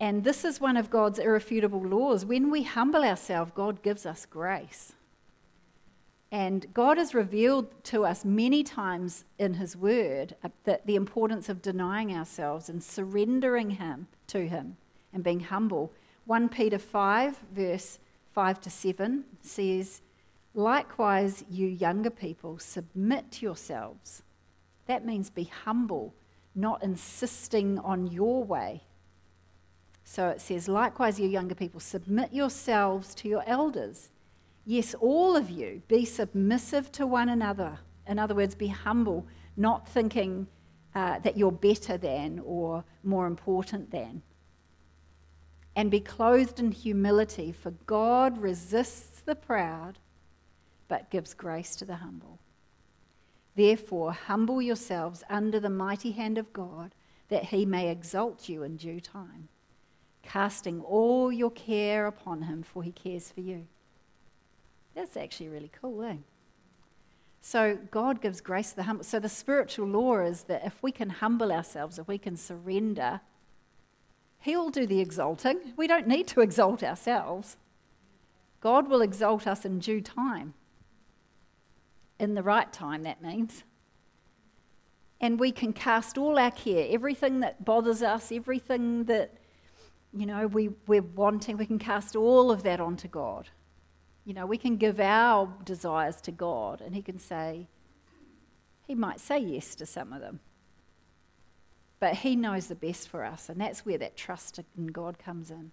And 0.00 0.24
this 0.24 0.46
is 0.46 0.60
one 0.60 0.78
of 0.78 0.88
God's 0.88 1.18
irrefutable 1.18 1.82
laws. 1.82 2.24
When 2.24 2.50
we 2.50 2.62
humble 2.62 3.04
ourselves, 3.04 3.52
God 3.54 3.82
gives 3.82 4.06
us 4.06 4.24
grace. 4.24 4.94
And 6.32 6.72
God 6.72 6.96
has 6.96 7.14
revealed 7.14 7.84
to 7.84 8.06
us 8.06 8.24
many 8.24 8.62
times 8.62 9.24
in 9.38 9.54
His 9.54 9.76
Word 9.76 10.36
uh, 10.42 10.48
that 10.64 10.86
the 10.86 10.96
importance 10.96 11.48
of 11.48 11.60
denying 11.60 12.14
ourselves 12.14 12.68
and 12.68 12.82
surrendering 12.82 13.70
Him 13.70 14.06
to 14.28 14.48
Him 14.48 14.76
and 15.12 15.22
being 15.22 15.40
humble. 15.40 15.92
1 16.26 16.48
Peter 16.48 16.78
5, 16.78 17.38
verse 17.52 17.98
5 18.32 18.60
to 18.62 18.70
7 18.70 19.24
says, 19.42 20.00
Likewise, 20.54 21.44
you 21.50 21.66
younger 21.66 22.10
people, 22.10 22.58
submit 22.58 23.42
yourselves. 23.42 24.22
That 24.86 25.04
means 25.04 25.30
be 25.30 25.50
humble, 25.64 26.14
not 26.54 26.82
insisting 26.82 27.78
on 27.80 28.06
your 28.06 28.42
way. 28.44 28.82
So 30.10 30.26
it 30.26 30.40
says, 30.40 30.66
likewise, 30.66 31.20
you 31.20 31.28
younger 31.28 31.54
people, 31.54 31.78
submit 31.78 32.32
yourselves 32.32 33.14
to 33.14 33.28
your 33.28 33.44
elders. 33.46 34.10
Yes, 34.66 34.92
all 34.94 35.36
of 35.36 35.48
you, 35.50 35.82
be 35.86 36.04
submissive 36.04 36.90
to 36.92 37.06
one 37.06 37.28
another. 37.28 37.78
In 38.08 38.18
other 38.18 38.34
words, 38.34 38.56
be 38.56 38.66
humble, 38.66 39.24
not 39.56 39.86
thinking 39.88 40.48
uh, 40.96 41.20
that 41.20 41.36
you're 41.36 41.52
better 41.52 41.96
than 41.96 42.40
or 42.44 42.82
more 43.04 43.28
important 43.28 43.92
than. 43.92 44.20
And 45.76 45.92
be 45.92 46.00
clothed 46.00 46.58
in 46.58 46.72
humility, 46.72 47.52
for 47.52 47.70
God 47.86 48.36
resists 48.36 49.20
the 49.20 49.36
proud 49.36 50.00
but 50.88 51.08
gives 51.10 51.34
grace 51.34 51.76
to 51.76 51.84
the 51.84 51.94
humble. 51.94 52.40
Therefore, 53.54 54.10
humble 54.10 54.60
yourselves 54.60 55.22
under 55.30 55.60
the 55.60 55.70
mighty 55.70 56.10
hand 56.10 56.36
of 56.36 56.52
God, 56.52 56.96
that 57.28 57.44
he 57.44 57.64
may 57.64 57.88
exalt 57.88 58.48
you 58.48 58.64
in 58.64 58.76
due 58.76 58.98
time, 58.98 59.46
casting 60.32 60.80
all 60.82 61.32
your 61.32 61.50
care 61.50 62.06
upon 62.06 62.42
him, 62.42 62.62
for 62.62 62.82
he 62.82 62.92
cares 62.92 63.30
for 63.30 63.40
you. 63.40 63.66
That's 64.94 65.16
actually 65.16 65.48
really 65.48 65.70
cool, 65.80 66.02
eh? 66.02 66.16
So, 67.42 67.78
God 67.90 68.20
gives 68.20 68.40
grace 68.40 68.70
to 68.70 68.76
the 68.76 68.82
humble. 68.82 69.04
So, 69.04 69.18
the 69.18 69.28
spiritual 69.28 69.86
law 69.86 70.20
is 70.20 70.42
that 70.44 70.64
if 70.64 70.82
we 70.82 70.92
can 70.92 71.08
humble 71.08 71.50
ourselves, 71.50 71.98
if 71.98 72.06
we 72.06 72.18
can 72.18 72.36
surrender, 72.36 73.20
He'll 74.40 74.70
do 74.70 74.86
the 74.86 75.00
exalting. 75.00 75.74
We 75.76 75.86
don't 75.86 76.06
need 76.06 76.26
to 76.28 76.40
exalt 76.40 76.82
ourselves. 76.82 77.56
God 78.60 78.88
will 78.88 79.02
exalt 79.02 79.46
us 79.46 79.64
in 79.64 79.78
due 79.78 80.00
time 80.00 80.54
in 82.18 82.34
the 82.34 82.42
right 82.42 82.70
time, 82.72 83.02
that 83.02 83.22
means. 83.22 83.64
And 85.20 85.40
we 85.40 85.52
can 85.52 85.72
cast 85.72 86.16
all 86.16 86.38
our 86.38 86.50
care, 86.50 86.86
everything 86.90 87.40
that 87.40 87.64
bothers 87.64 88.02
us, 88.02 88.30
everything 88.32 89.04
that, 89.04 89.34
you 90.12 90.26
know, 90.26 90.46
we, 90.46 90.70
we're 90.86 91.02
wanting, 91.02 91.56
we 91.56 91.66
can 91.66 91.78
cast 91.78 92.16
all 92.16 92.50
of 92.50 92.62
that 92.64 92.80
onto 92.80 93.08
God. 93.08 93.48
You 94.24 94.34
know, 94.34 94.46
we 94.46 94.58
can 94.58 94.76
give 94.76 95.00
our 95.00 95.52
desires 95.64 96.20
to 96.22 96.32
God, 96.32 96.80
and 96.80 96.94
He 96.94 97.02
can 97.02 97.18
say, 97.18 97.68
He 98.86 98.94
might 98.94 99.20
say 99.20 99.38
yes 99.38 99.74
to 99.76 99.86
some 99.86 100.12
of 100.12 100.20
them. 100.20 100.40
But 102.00 102.16
He 102.16 102.36
knows 102.36 102.66
the 102.66 102.74
best 102.74 103.08
for 103.08 103.24
us, 103.24 103.48
and 103.48 103.60
that's 103.60 103.86
where 103.86 103.98
that 103.98 104.16
trust 104.16 104.60
in 104.76 104.88
God 104.88 105.18
comes 105.18 105.50
in. 105.50 105.70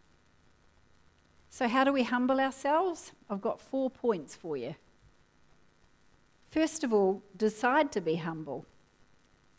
So, 1.50 1.68
how 1.68 1.84
do 1.84 1.92
we 1.92 2.04
humble 2.04 2.40
ourselves? 2.40 3.14
I've 3.30 3.42
got 3.42 3.62
four 3.62 3.90
points 3.90 4.36
for 4.36 4.56
you. 4.56 4.76
First 6.50 6.84
of 6.84 6.94
all, 6.94 7.24
decide 7.36 7.92
to 7.94 8.02
be 8.02 8.16
humble. 8.16 8.66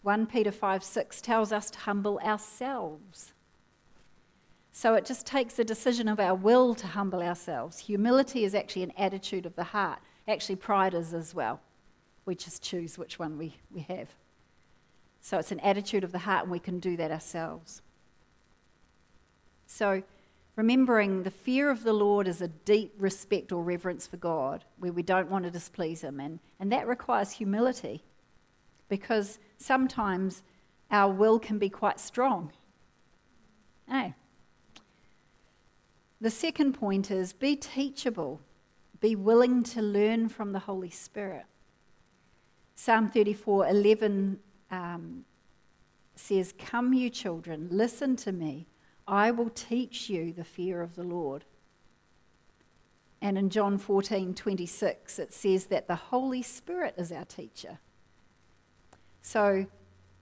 1 0.02 0.26
Peter 0.26 0.52
5 0.52 0.84
6 0.84 1.20
tells 1.20 1.52
us 1.52 1.70
to 1.70 1.78
humble 1.80 2.18
ourselves. 2.20 3.32
So 4.78 4.94
it 4.94 5.04
just 5.04 5.26
takes 5.26 5.58
a 5.58 5.64
decision 5.64 6.06
of 6.06 6.20
our 6.20 6.36
will 6.36 6.72
to 6.76 6.86
humble 6.86 7.20
ourselves. 7.20 7.80
Humility 7.80 8.44
is 8.44 8.54
actually 8.54 8.84
an 8.84 8.92
attitude 8.96 9.44
of 9.44 9.56
the 9.56 9.64
heart. 9.64 9.98
Actually, 10.28 10.54
pride 10.54 10.94
is 10.94 11.12
as 11.12 11.34
well. 11.34 11.60
We 12.26 12.36
just 12.36 12.62
choose 12.62 12.96
which 12.96 13.18
one 13.18 13.36
we, 13.36 13.56
we 13.72 13.80
have. 13.80 14.08
So 15.20 15.36
it's 15.36 15.50
an 15.50 15.58
attitude 15.58 16.04
of 16.04 16.12
the 16.12 16.20
heart, 16.20 16.44
and 16.44 16.52
we 16.52 16.60
can 16.60 16.78
do 16.78 16.96
that 16.96 17.10
ourselves. 17.10 17.82
So, 19.66 20.04
remembering 20.54 21.24
the 21.24 21.32
fear 21.32 21.70
of 21.70 21.82
the 21.82 21.92
Lord 21.92 22.28
is 22.28 22.40
a 22.40 22.46
deep 22.46 22.94
respect 23.00 23.50
or 23.50 23.64
reverence 23.64 24.06
for 24.06 24.16
God, 24.16 24.64
where 24.78 24.92
we 24.92 25.02
don't 25.02 25.28
want 25.28 25.44
to 25.44 25.50
displease 25.50 26.02
Him. 26.02 26.20
And, 26.20 26.38
and 26.60 26.70
that 26.70 26.86
requires 26.86 27.32
humility 27.32 28.04
because 28.88 29.40
sometimes 29.56 30.44
our 30.88 31.12
will 31.12 31.40
can 31.40 31.58
be 31.58 31.68
quite 31.68 31.98
strong. 31.98 32.52
Hey, 33.88 34.14
the 36.20 36.30
second 36.30 36.72
point 36.72 37.10
is 37.10 37.32
be 37.32 37.54
teachable, 37.54 38.40
be 39.00 39.14
willing 39.14 39.62
to 39.62 39.82
learn 39.82 40.28
from 40.28 40.52
the 40.52 40.58
Holy 40.58 40.90
Spirit. 40.90 41.44
Psalm 42.74 43.08
34 43.08 43.68
11 43.68 44.38
um, 44.70 45.24
says, 46.16 46.54
Come, 46.58 46.92
you 46.92 47.10
children, 47.10 47.68
listen 47.70 48.16
to 48.16 48.32
me. 48.32 48.66
I 49.06 49.30
will 49.30 49.50
teach 49.50 50.10
you 50.10 50.32
the 50.32 50.44
fear 50.44 50.82
of 50.82 50.94
the 50.94 51.02
Lord. 51.02 51.44
And 53.20 53.38
in 53.38 53.50
John 53.50 53.78
14 53.78 54.34
26, 54.34 55.18
it 55.18 55.32
says 55.32 55.66
that 55.66 55.88
the 55.88 55.96
Holy 55.96 56.42
Spirit 56.42 56.94
is 56.96 57.10
our 57.10 57.24
teacher. 57.24 57.78
So, 59.22 59.66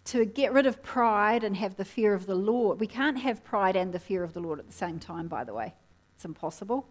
to 0.07 0.25
get 0.25 0.53
rid 0.53 0.67
of 0.67 0.83
pride 0.83 1.43
and 1.43 1.57
have 1.57 1.77
the 1.77 1.85
fear 1.85 2.15
of 2.15 2.27
the 2.27 2.35
Lord, 2.35 2.81
we 2.81 2.87
can't 2.87 3.19
have 3.19 3.43
pride 3.45 3.77
and 3.77 3.93
the 3.93 3.99
fear 3.99 4.23
of 4.23 4.35
the 4.35 4.41
Lord 4.41 4.61
at 4.61 4.67
the 4.67 4.73
same 4.73 4.99
time, 4.99 5.27
by 5.27 5.43
the 5.43 5.53
way. 5.53 5.75
It's 6.17 6.25
impossible. 6.25 6.89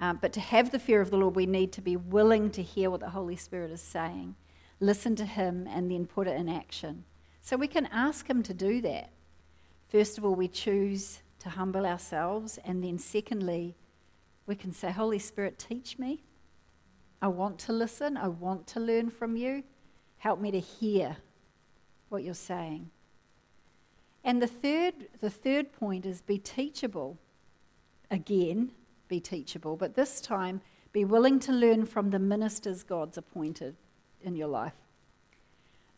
Um, 0.00 0.18
but 0.22 0.32
to 0.34 0.40
have 0.40 0.70
the 0.70 0.78
fear 0.78 1.00
of 1.00 1.10
the 1.10 1.18
Lord, 1.18 1.36
we 1.36 1.46
need 1.46 1.72
to 1.72 1.82
be 1.82 1.96
willing 1.96 2.50
to 2.52 2.62
hear 2.62 2.90
what 2.90 3.00
the 3.00 3.10
Holy 3.10 3.36
Spirit 3.36 3.70
is 3.70 3.82
saying, 3.82 4.36
listen 4.78 5.14
to 5.16 5.26
Him, 5.26 5.66
and 5.68 5.90
then 5.90 6.06
put 6.06 6.26
it 6.26 6.36
in 6.36 6.48
action. 6.48 7.04
So 7.42 7.56
we 7.56 7.66
can 7.66 7.86
ask 7.86 8.28
Him 8.28 8.42
to 8.44 8.54
do 8.54 8.80
that. 8.82 9.10
First 9.88 10.16
of 10.16 10.24
all, 10.24 10.34
we 10.34 10.48
choose 10.48 11.20
to 11.40 11.50
humble 11.50 11.84
ourselves, 11.84 12.58
and 12.64 12.82
then 12.82 12.98
secondly, 12.98 13.74
we 14.46 14.54
can 14.54 14.72
say, 14.72 14.90
Holy 14.90 15.18
Spirit, 15.18 15.58
teach 15.58 15.98
me. 15.98 16.22
I 17.20 17.28
want 17.28 17.58
to 17.60 17.72
listen. 17.72 18.16
I 18.16 18.28
want 18.28 18.66
to 18.68 18.80
learn 18.80 19.10
from 19.10 19.36
you. 19.36 19.64
Help 20.18 20.40
me 20.40 20.50
to 20.52 20.60
hear 20.60 21.16
what 22.08 22.22
you're 22.22 22.34
saying. 22.34 22.90
And 24.24 24.40
the 24.40 24.46
third, 24.46 24.94
the 25.20 25.30
third 25.30 25.72
point 25.72 26.06
is 26.06 26.20
be 26.20 26.38
teachable. 26.38 27.18
Again, 28.10 28.72
be 29.08 29.20
teachable, 29.20 29.76
but 29.76 29.94
this 29.94 30.20
time 30.20 30.60
be 30.92 31.04
willing 31.04 31.38
to 31.40 31.52
learn 31.52 31.86
from 31.86 32.10
the 32.10 32.18
ministers 32.18 32.82
God's 32.82 33.16
appointed 33.16 33.76
in 34.22 34.34
your 34.34 34.48
life. 34.48 34.74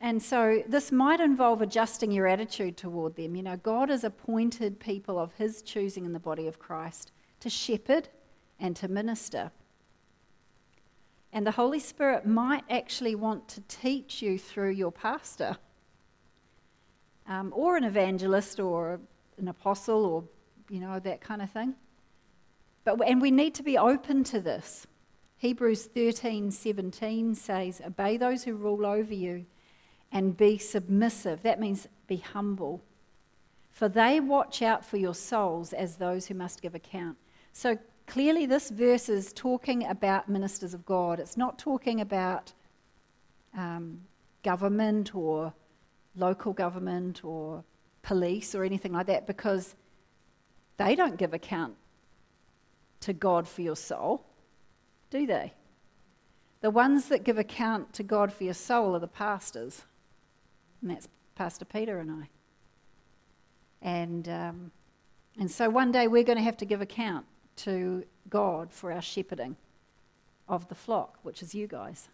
And 0.01 0.21
so 0.21 0.63
this 0.67 0.91
might 0.91 1.21
involve 1.21 1.63
adjusting 1.63 2.11
your 2.11 2.27
attitude 2.27 2.77
toward 2.77 3.15
them. 3.15 3.37
You 3.37 3.45
know, 3.45 3.57
God 3.57 3.89
has 3.89 4.03
appointed 4.03 4.81
people 4.81 5.19
of 5.19 5.33
His 5.35 5.63
choosing 5.63 6.05
in 6.05 6.13
the 6.13 6.19
body 6.19 6.49
of 6.49 6.59
Christ 6.59 7.13
to 7.41 7.49
shepherd 7.49 8.09
and 8.59 8.75
to 8.77 8.89
minister. 8.89 9.53
And 11.33 11.47
the 11.47 11.53
Holy 11.53 11.79
Spirit 11.79 12.27
might 12.27 12.65
actually 12.69 13.15
want 13.15 13.49
to 13.49 13.61
teach 13.63 14.21
you 14.21 14.39
through 14.39 14.73
your 14.73 14.93
pastor, 14.93 15.57
um, 17.27 17.53
or 17.55 17.77
an 17.77 17.85
evangelist, 17.85 18.61
or 18.61 19.01
an 19.39 19.49
apostle, 19.49 20.05
or 20.05 20.25
you 20.69 20.81
know 20.81 20.99
that 20.99 21.21
kind 21.21 21.41
of 21.41 21.51
thing. 21.51 21.75
But 22.85 23.01
and 23.07 23.21
we 23.21 23.31
need 23.31 23.55
to 23.55 23.63
be 23.63 23.79
open 23.79 24.25
to 24.25 24.41
this. 24.41 24.87
Hebrews 25.37 25.89
13:17 25.89 27.35
says, 27.35 27.81
"Obey 27.85 28.17
those 28.17 28.45
who 28.45 28.55
rule 28.55 28.87
over 28.87 29.15
you, 29.15 29.47
and 30.11 30.37
be 30.37 30.59
submissive." 30.59 31.43
That 31.43 31.61
means 31.61 31.89
be 32.07 32.19
humble, 32.19 32.83
for 33.71 33.89
they 33.89 34.21
watch 34.21 34.63
out 34.63 34.85
for 34.85 34.97
your 34.97 35.15
souls 35.15 35.73
as 35.73 35.97
those 35.97 36.27
who 36.27 36.35
must 36.35 36.63
give 36.63 36.75
account. 36.75 37.19
So 37.53 37.79
clearly, 38.07 38.47
this 38.47 38.71
verse 38.71 39.09
is 39.09 39.33
talking 39.33 39.87
about 39.87 40.29
ministers 40.29 40.75
of 40.75 40.85
God. 40.85 41.21
It's 41.21 41.37
not 41.37 41.59
talking 41.59 42.01
about 42.01 42.53
um, 43.55 44.03
government 44.43 45.15
or 45.15 45.53
local 46.17 46.53
government 46.53 47.25
or 47.25 47.65
police 48.03 48.55
or 48.55 48.65
anything 48.65 48.93
like 48.93 49.07
that 49.07 49.27
because 49.27 49.77
they 50.77 50.95
don't 50.95 51.17
give 51.17 51.33
account 51.33 51.77
to 53.03 53.13
God 53.13 53.47
for 53.47 53.63
your 53.63 53.77
soul, 53.77 54.25
do 55.11 55.27
they? 55.27 55.53
The 56.61 56.71
ones 56.71 57.09
that 57.09 57.25
give 57.25 57.39
account 57.39 57.93
to 57.95 58.03
God 58.03 58.33
for 58.33 58.45
your 58.45 58.55
soul 58.55 58.95
are 58.95 59.01
the 59.01 59.09
pastors, 59.09 59.83
and 60.81 60.91
that's 60.91 61.09
Pastor 61.35 61.65
Peter 61.65 61.99
and 61.99 62.11
I. 62.11 62.29
And, 63.83 64.29
um, 64.29 64.71
and 65.39 65.51
so 65.51 65.69
one 65.69 65.91
day 65.91 66.07
we're 66.07 66.23
going 66.23 66.39
to 66.39 66.45
have 66.45 66.57
to 66.59 66.65
give 66.65 66.81
account 66.81 67.27
to 67.57 68.05
God 68.29 68.73
for 68.73 68.93
our 68.93 69.03
shepherding 69.03 69.57
of 70.49 70.69
the 70.69 70.75
flock, 70.75 71.19
which 71.23 71.43
is 71.43 71.55
you 71.55 71.67
guys. 71.67 72.09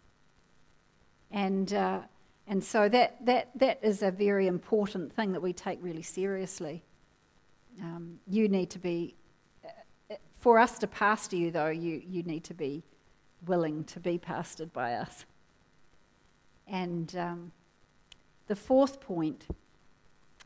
And, 1.30 1.72
uh, 1.74 2.00
and 2.46 2.64
so 2.64 2.88
that, 2.88 3.24
that, 3.26 3.50
that 3.56 3.80
is 3.82 4.02
a 4.02 4.10
very 4.10 4.46
important 4.46 5.12
thing 5.12 5.32
that 5.32 5.42
we 5.42 5.52
take 5.52 5.78
really 5.82 6.02
seriously. 6.02 6.82
Um, 7.82 8.18
you 8.26 8.48
need 8.48 8.70
to 8.70 8.78
be, 8.78 9.14
for 10.38 10.58
us 10.58 10.78
to 10.78 10.86
pastor 10.86 11.36
you, 11.36 11.50
though, 11.50 11.68
you, 11.68 12.02
you 12.06 12.22
need 12.22 12.44
to 12.44 12.54
be 12.54 12.82
willing 13.46 13.84
to 13.84 14.00
be 14.00 14.18
pastored 14.18 14.72
by 14.72 14.94
us. 14.94 15.24
And 16.66 17.14
um, 17.16 17.52
the 18.46 18.56
fourth 18.56 19.00
point, 19.00 19.46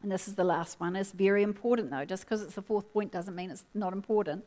and 0.03 0.11
this 0.11 0.29
is 0.29 0.35
the 0.35 0.45
last 0.45 0.81
one, 0.81 0.97
is 0.97 1.13
very 1.13 1.43
important, 1.43 1.91
though. 1.91 2.05
Just 2.05 2.25
because 2.25 2.43
it's 2.43 2.55
the 2.55 2.63
fourth 2.63 2.93
point 2.93 3.13
doesn't 3.13 3.35
mean 3.35 3.51
it's 3.51 3.65
not 3.75 3.93
important 3.93 4.45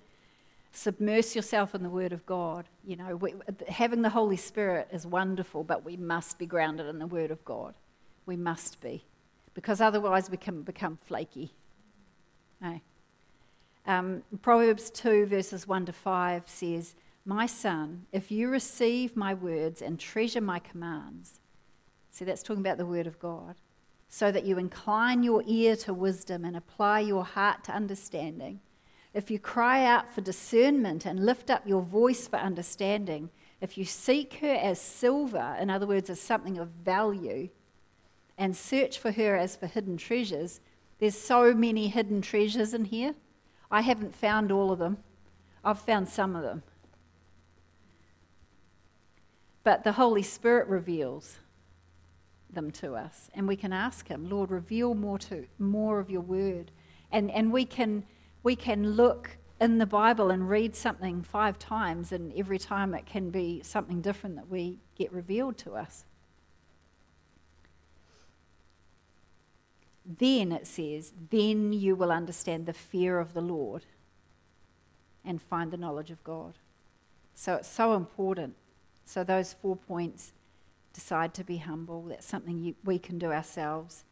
submerse 0.76 1.36
yourself 1.36 1.74
in 1.74 1.84
the 1.84 1.90
Word 1.90 2.14
of 2.14 2.26
God. 2.26 2.66
You 2.84 2.98
know, 2.98 3.16
we, 3.16 3.34
having 3.68 4.02
the 4.02 4.10
Holy 4.10 4.38
Spirit 4.38 4.88
is 4.92 5.06
wonderful, 5.06 5.64
but 5.64 5.86
we 5.86 5.98
must 5.98 6.38
be 6.38 6.46
grounded 6.46 6.88
in 6.88 7.00
the 7.00 7.08
Word 7.08 7.32
of 7.32 7.44
God. 7.46 7.74
We 8.26 8.36
must 8.36 8.82
be, 8.82 9.04
because 9.54 9.82
otherwise 9.82 10.30
we 10.30 10.38
can 10.38 10.64
become 10.64 10.98
flaky. 11.06 11.54
No. 12.62 12.80
Um, 13.88 14.24
Proverbs 14.42 14.90
2, 14.90 15.28
verses 15.28 15.68
1 15.68 15.86
to 15.86 15.94
5 15.94 16.44
says, 16.48 16.96
My 17.26 17.46
son, 17.46 18.06
if 18.12 18.32
you 18.32 18.50
receive 18.50 19.16
my 19.16 19.34
words 19.34 19.82
and 19.82 20.00
treasure 20.00 20.42
my 20.42 20.60
commands, 20.60 21.40
see, 22.12 22.26
that's 22.26 22.44
talking 22.44 22.62
about 22.62 22.78
the 22.78 22.86
Word 22.86 23.08
of 23.08 23.20
God, 23.20 23.56
so 24.10 24.32
that 24.32 24.46
you 24.46 24.58
incline 24.58 25.24
your 25.24 25.44
ear 25.46 25.76
to 25.78 25.94
wisdom 25.94 26.46
and 26.46 26.56
apply 26.56 27.02
your 27.02 27.24
heart 27.24 27.64
to 27.66 27.72
understanding 27.72 28.60
if 29.16 29.32
you 29.32 29.40
cry 29.40 29.86
out 29.86 30.14
for 30.14 30.20
discernment 30.20 31.06
and 31.06 31.26
lift 31.26 31.50
up 31.50 31.66
your 31.66 31.82
voice 31.82 32.28
for 32.28 32.36
understanding, 32.36 33.30
if 33.62 33.78
you 33.78 33.86
seek 33.86 34.34
her 34.42 34.54
as 34.54 34.78
silver, 34.78 35.56
in 35.58 35.70
other 35.70 35.88
words, 35.88 36.10
as 36.10 36.20
something 36.20 36.58
of 36.58 36.68
value, 36.84 37.48
and 38.38 38.54
search 38.54 39.00
for 39.00 39.14
her 39.14 39.38
as 39.38 39.56
for 39.56 39.68
hidden 39.68 39.96
treasures, 39.96 40.60
there's 41.00 41.18
so 41.18 41.54
many 41.54 41.88
hidden 41.88 42.22
treasures 42.22 42.74
in 42.74 42.84
here. 42.84 43.16
I 43.72 43.82
haven't 43.82 44.16
found 44.16 44.52
all 44.52 44.72
of 44.72 44.80
them, 44.80 44.98
I've 45.64 45.80
found 45.80 46.08
some 46.10 46.36
of 46.36 46.44
them. 46.44 46.64
But 49.64 49.84
the 49.84 49.94
Holy 49.94 50.22
Spirit 50.22 50.68
reveals 50.68 51.40
them 52.52 52.72
to 52.72 52.94
us, 52.94 53.30
and 53.34 53.48
we 53.48 53.56
can 53.56 53.74
ask 53.74 54.08
Him, 54.08 54.30
Lord, 54.30 54.52
reveal 54.52 54.94
more, 54.94 55.18
to, 55.20 55.48
more 55.58 56.00
of 56.00 56.10
your 56.10 56.22
word. 56.22 56.72
And, 57.12 57.32
and 57.32 57.52
we 57.52 57.66
can 57.66 58.04
we 58.46 58.56
can 58.56 58.92
look 58.92 59.38
in 59.60 59.80
the 59.80 59.88
Bible 59.88 60.30
and 60.30 60.48
read 60.48 60.76
something 60.76 61.24
five 61.24 61.58
times, 61.58 62.12
and 62.12 62.32
every 62.38 62.60
time 62.60 62.94
it 62.94 63.08
can 63.08 63.32
be 63.32 63.60
something 63.64 64.02
different 64.02 64.36
that 64.36 64.48
we 64.48 64.78
get 64.96 65.12
revealed 65.12 65.58
to 65.58 65.74
us. 65.74 66.06
Then 70.06 70.52
it 70.52 70.68
says, 70.68 71.14
then 71.32 71.74
you 71.74 71.96
will 71.96 72.12
understand 72.12 72.66
the 72.66 72.74
fear 72.74 73.20
of 73.20 73.34
the 73.34 73.42
Lord 73.42 73.86
and 75.24 75.42
find 75.42 75.72
the 75.72 75.78
knowledge 75.78 76.12
of 76.12 76.24
God. 76.24 76.54
So 77.34 77.56
it's 77.56 77.68
so 77.68 77.94
important. 77.94 78.56
So, 79.08 79.24
those 79.24 79.54
four 79.54 79.76
points 79.76 80.32
decide 80.94 81.34
to 81.36 81.44
be 81.44 81.58
humble. 81.58 82.04
That's 82.04 82.26
something 82.26 82.58
you, 82.58 82.76
we 82.84 82.98
can 82.98 83.20
do 83.20 83.32
ourselves. 83.32 84.04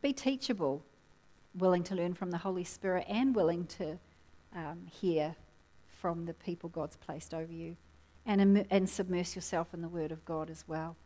Be 0.00 0.12
teachable 0.12 0.82
willing 1.54 1.84
to 1.84 1.94
learn 1.94 2.14
from 2.14 2.30
the 2.30 2.38
Holy 2.38 2.64
Spirit 2.64 3.04
and 3.08 3.36
willing 3.36 3.66
to 3.66 3.98
um, 4.56 4.86
hear 4.90 5.36
from 6.00 6.24
the 6.24 6.34
people 6.34 6.70
God's 6.70 6.96
placed 6.96 7.34
over 7.34 7.52
you 7.52 7.76
and, 8.26 8.66
and 8.70 8.88
submerse 8.88 9.36
yourself 9.36 9.68
in 9.74 9.82
the 9.82 9.88
Word 9.88 10.10
of 10.10 10.24
God 10.24 10.50
as 10.50 10.64
well. 10.66 10.96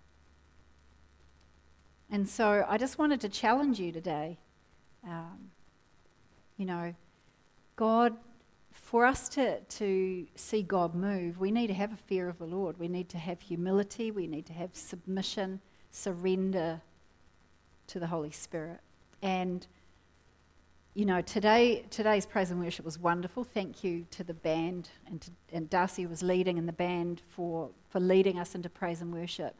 And 2.11 2.29
so 2.29 2.65
I 2.69 2.79
just 2.79 2.99
wanted 2.99 3.21
to 3.23 3.29
challenge 3.29 3.81
you 3.81 3.93
today. 3.93 4.39
Um, 5.05 5.51
you 6.57 6.65
know, 6.65 6.95
God, 7.75 8.17
for 8.73 9.05
us 9.05 9.29
to, 9.31 9.61
to 9.61 10.27
see 10.35 10.63
God 10.63 10.95
move, 10.95 11.39
we 11.39 11.51
need 11.51 11.67
to 11.69 11.75
have 11.75 11.93
a 11.93 11.97
fear 11.97 12.29
of 12.29 12.39
the 12.39 12.47
Lord. 12.47 12.79
We 12.79 12.89
need 12.89 13.09
to 13.11 13.19
have 13.19 13.41
humility. 13.41 14.11
We 14.11 14.27
need 14.27 14.47
to 14.47 14.53
have 14.53 14.71
submission, 14.75 15.61
surrender 15.91 16.81
to 17.89 18.01
the 18.01 18.07
Holy 18.07 18.31
Spirit. 18.31 18.81
And 19.23 19.67
you 20.95 21.05
know, 21.05 21.21
today 21.21 21.85
today's 21.91 22.25
praise 22.25 22.51
and 22.51 22.59
worship 22.59 22.87
was 22.87 22.99
wonderful. 22.99 23.45
Thank 23.45 23.85
you 23.85 24.07
to 24.13 24.25
the 24.25 24.33
band 24.33 24.89
and 25.07 25.21
to, 25.21 25.31
and 25.53 25.69
Darcy 25.69 26.07
was 26.07 26.23
leading 26.23 26.57
in 26.57 26.65
the 26.65 26.73
band 26.73 27.21
for 27.29 27.69
for 27.91 28.01
leading 28.01 28.39
us 28.39 28.55
into 28.55 28.71
praise 28.71 29.03
and 29.03 29.13
worship. 29.13 29.55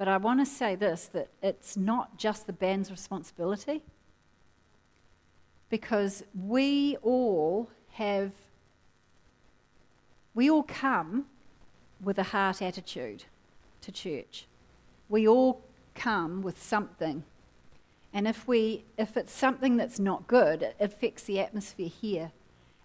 But 0.00 0.08
I 0.08 0.16
want 0.16 0.40
to 0.40 0.46
say 0.46 0.76
this 0.76 1.10
that 1.12 1.28
it's 1.42 1.76
not 1.76 2.16
just 2.16 2.46
the 2.46 2.54
band's 2.54 2.90
responsibility 2.90 3.82
because 5.68 6.24
we 6.34 6.96
all 7.02 7.68
have, 7.90 8.32
we 10.32 10.48
all 10.48 10.62
come 10.62 11.26
with 12.02 12.18
a 12.18 12.22
heart 12.22 12.62
attitude 12.62 13.24
to 13.82 13.92
church. 13.92 14.46
We 15.10 15.28
all 15.28 15.60
come 15.94 16.40
with 16.40 16.62
something. 16.62 17.22
And 18.14 18.26
if, 18.26 18.48
we, 18.48 18.84
if 18.96 19.18
it's 19.18 19.34
something 19.34 19.76
that's 19.76 20.00
not 20.00 20.26
good, 20.26 20.62
it 20.62 20.76
affects 20.80 21.24
the 21.24 21.40
atmosphere 21.40 21.90
here. 21.90 22.32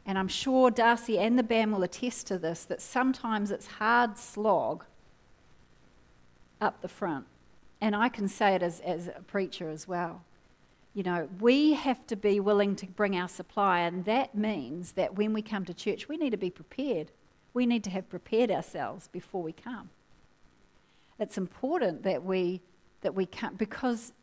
And 0.05 0.17
I'm 0.17 0.27
sure 0.27 0.69
Darcy 0.69 1.17
and 1.17 1.39
the 1.39 1.43
band 1.43 1.71
will 1.71 1.83
attest 1.83 2.27
to 2.27 2.37
this 2.37 2.65
that 2.65 2.81
sometimes 2.81 3.51
it's 3.51 3.67
hard 3.67 4.17
slog 4.17 4.83
up 6.65 6.81
the 6.81 6.87
front. 6.89 7.25
And 7.79 7.95
I 7.95 8.09
can 8.09 8.27
say 8.27 8.55
it 8.55 8.63
as, 8.63 8.81
as 8.81 9.07
a 9.07 9.21
preacher 9.21 9.69
as 9.69 9.87
well. 9.87 10.23
You 10.93 11.03
know, 11.03 11.29
we 11.39 11.73
have 11.73 12.07
to 12.07 12.15
be 12.15 12.39
willing 12.39 12.75
to 12.77 12.85
bring 12.85 13.15
our 13.15 13.27
supply, 13.27 13.81
and 13.81 14.05
that 14.05 14.33
means 14.33 14.93
that 14.93 15.15
when 15.15 15.33
we 15.33 15.41
come 15.41 15.65
to 15.65 15.73
church, 15.73 16.09
we 16.09 16.17
need 16.17 16.31
to 16.31 16.37
be 16.37 16.49
prepared. 16.49 17.11
We 17.53 17.65
need 17.65 17.83
to 17.83 17.89
have 17.89 18.09
prepared 18.09 18.49
ourselves 18.49 19.09
before 19.09 19.43
we 19.43 19.51
come. 19.51 19.89
It's 21.19 21.37
important 21.37 22.03
that 22.03 22.23
we 22.23 22.61
that 23.01 23.13
we 23.13 23.25
come 23.27 23.55
because 23.55 24.13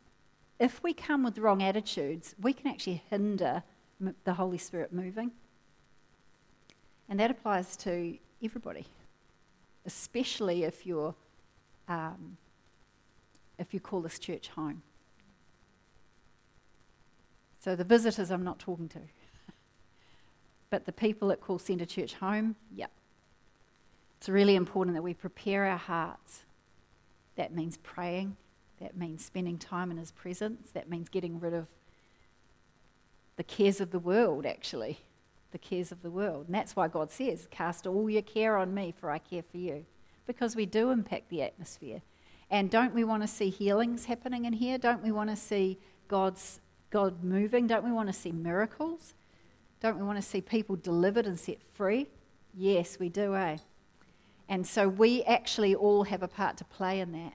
if 0.59 0.83
we 0.83 0.93
come 0.93 1.23
with 1.23 1.37
wrong 1.37 1.63
attitudes, 1.63 2.35
we 2.41 2.53
can 2.53 2.67
actually 2.67 3.01
hinder 3.09 3.63
the 4.25 4.33
Holy 4.33 4.57
Spirit 4.57 4.91
moving. 4.91 5.31
And 7.07 7.19
that 7.19 7.31
applies 7.31 7.77
to 7.77 8.17
everybody, 8.43 8.85
especially 9.85 10.63
if 10.63 10.85
you're 10.85 11.15
um, 11.87 12.37
if 13.57 13.73
you 13.73 13.79
call 13.79 14.01
this 14.01 14.19
church 14.19 14.49
home. 14.49 14.81
So 17.59 17.75
the 17.75 17.83
visitors 17.83 18.29
I'm 18.29 18.43
not 18.43 18.59
talking 18.59 18.89
to. 18.89 18.99
but 20.69 20.85
the 20.85 20.91
people 20.91 21.29
that 21.29 21.39
call 21.39 21.59
Centre 21.59 21.85
Church 21.85 22.15
home, 22.15 22.55
yep. 22.75 22.91
It's 24.17 24.29
really 24.29 24.55
important 24.55 24.95
that 24.95 25.01
we 25.01 25.13
prepare 25.13 25.65
our 25.65 25.77
hearts. 25.77 26.43
That 27.35 27.53
means 27.53 27.77
praying. 27.77 28.37
That 28.79 28.97
means 28.97 29.23
spending 29.23 29.57
time 29.57 29.91
in 29.91 29.97
His 29.97 30.11
presence. 30.11 30.69
That 30.71 30.89
means 30.89 31.09
getting 31.09 31.39
rid 31.39 31.53
of 31.53 31.67
the 33.37 33.43
cares 33.43 33.81
of 33.81 33.91
the 33.91 33.99
world, 33.99 34.45
actually. 34.45 34.99
The 35.51 35.57
cares 35.57 35.91
of 35.91 36.01
the 36.01 36.11
world. 36.11 36.47
And 36.47 36.55
that's 36.55 36.75
why 36.75 36.87
God 36.87 37.11
says, 37.11 37.47
Cast 37.49 37.87
all 37.87 38.09
your 38.09 38.21
care 38.21 38.57
on 38.57 38.73
me, 38.73 38.93
for 38.97 39.09
I 39.09 39.19
care 39.19 39.43
for 39.43 39.57
you. 39.57 39.85
Because 40.25 40.55
we 40.55 40.65
do 40.65 40.91
impact 40.91 41.29
the 41.29 41.41
atmosphere. 41.41 42.01
And 42.49 42.69
don't 42.69 42.93
we 42.93 43.03
want 43.03 43.23
to 43.23 43.27
see 43.27 43.49
healings 43.49 44.05
happening 44.05 44.45
in 44.45 44.53
here? 44.53 44.77
Don't 44.77 45.03
we 45.03 45.11
want 45.11 45.29
to 45.29 45.35
see 45.35 45.79
God's 46.07 46.59
God 46.91 47.23
moving? 47.23 47.67
Don't 47.67 47.83
we 47.83 47.91
want 47.91 48.07
to 48.07 48.13
see 48.13 48.31
miracles? 48.31 49.13
Don't 49.81 49.97
we 49.97 50.03
want 50.03 50.17
to 50.17 50.21
see 50.21 50.39
people 50.39 50.75
delivered 50.75 51.25
and 51.25 51.37
set 51.37 51.57
free? 51.73 52.07
Yes, 52.53 52.99
we 52.99 53.09
do, 53.09 53.35
eh? 53.35 53.57
And 54.47 54.67
so 54.67 54.87
we 54.87 55.23
actually 55.23 55.73
all 55.73 56.03
have 56.03 56.23
a 56.23 56.27
part 56.27 56.57
to 56.57 56.63
play 56.63 56.99
in 56.99 57.11
that. 57.13 57.33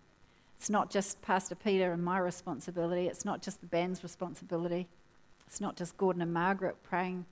It's 0.56 0.70
not 0.70 0.90
just 0.90 1.20
Pastor 1.22 1.54
Peter 1.54 1.92
and 1.92 2.02
my 2.02 2.18
responsibility, 2.18 3.06
it's 3.06 3.24
not 3.24 3.42
just 3.42 3.60
the 3.60 3.66
band's 3.66 4.02
responsibility, 4.02 4.88
it's 5.46 5.60
not 5.60 5.76
just 5.76 5.96
Gordon 5.96 6.22
and 6.22 6.32
Margaret 6.32 6.82
praying 6.82 7.26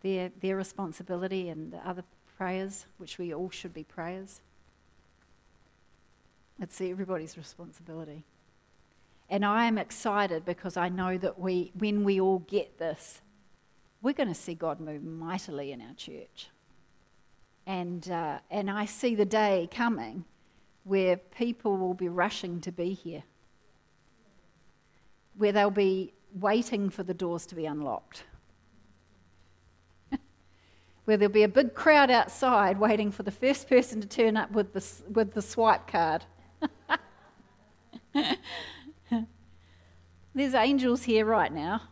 their, 0.00 0.30
their 0.40 0.56
responsibility 0.56 1.48
and 1.48 1.72
the 1.72 1.88
other 1.88 2.04
prayers, 2.36 2.86
which 2.98 3.18
we 3.18 3.34
all 3.34 3.50
should 3.50 3.74
be 3.74 3.84
prayers. 3.84 4.40
It's 6.60 6.80
everybody's 6.80 7.36
responsibility. 7.36 8.24
And 9.28 9.44
I 9.44 9.64
am 9.64 9.78
excited 9.78 10.44
because 10.44 10.76
I 10.76 10.88
know 10.88 11.18
that 11.18 11.38
we, 11.38 11.72
when 11.78 12.04
we 12.04 12.20
all 12.20 12.40
get 12.40 12.78
this, 12.78 13.20
we're 14.02 14.12
going 14.12 14.28
to 14.28 14.34
see 14.34 14.54
God 14.54 14.80
move 14.80 15.02
mightily 15.02 15.72
in 15.72 15.80
our 15.80 15.94
church. 15.94 16.48
And, 17.66 18.08
uh, 18.10 18.38
and 18.50 18.70
I 18.70 18.84
see 18.84 19.14
the 19.14 19.24
day 19.24 19.68
coming 19.72 20.24
where 20.84 21.16
people 21.16 21.78
will 21.78 21.94
be 21.94 22.08
rushing 22.08 22.60
to 22.60 22.70
be 22.70 22.92
here, 22.92 23.22
where 25.36 25.52
they'll 25.52 25.70
be 25.70 26.12
waiting 26.38 26.90
for 26.90 27.02
the 27.02 27.14
doors 27.14 27.46
to 27.46 27.54
be 27.54 27.64
unlocked, 27.64 28.24
where 31.06 31.16
there'll 31.16 31.32
be 31.32 31.44
a 31.44 31.48
big 31.48 31.74
crowd 31.74 32.10
outside 32.10 32.78
waiting 32.78 33.10
for 33.10 33.22
the 33.22 33.30
first 33.30 33.66
person 33.66 34.02
to 34.02 34.06
turn 34.06 34.36
up 34.36 34.52
with 34.52 34.74
the, 34.74 34.84
with 35.10 35.32
the 35.32 35.40
swipe 35.40 35.86
card. 35.86 36.26
There's 40.34 40.54
angels 40.54 41.04
here 41.04 41.24
right 41.24 41.52
now. 41.52 41.82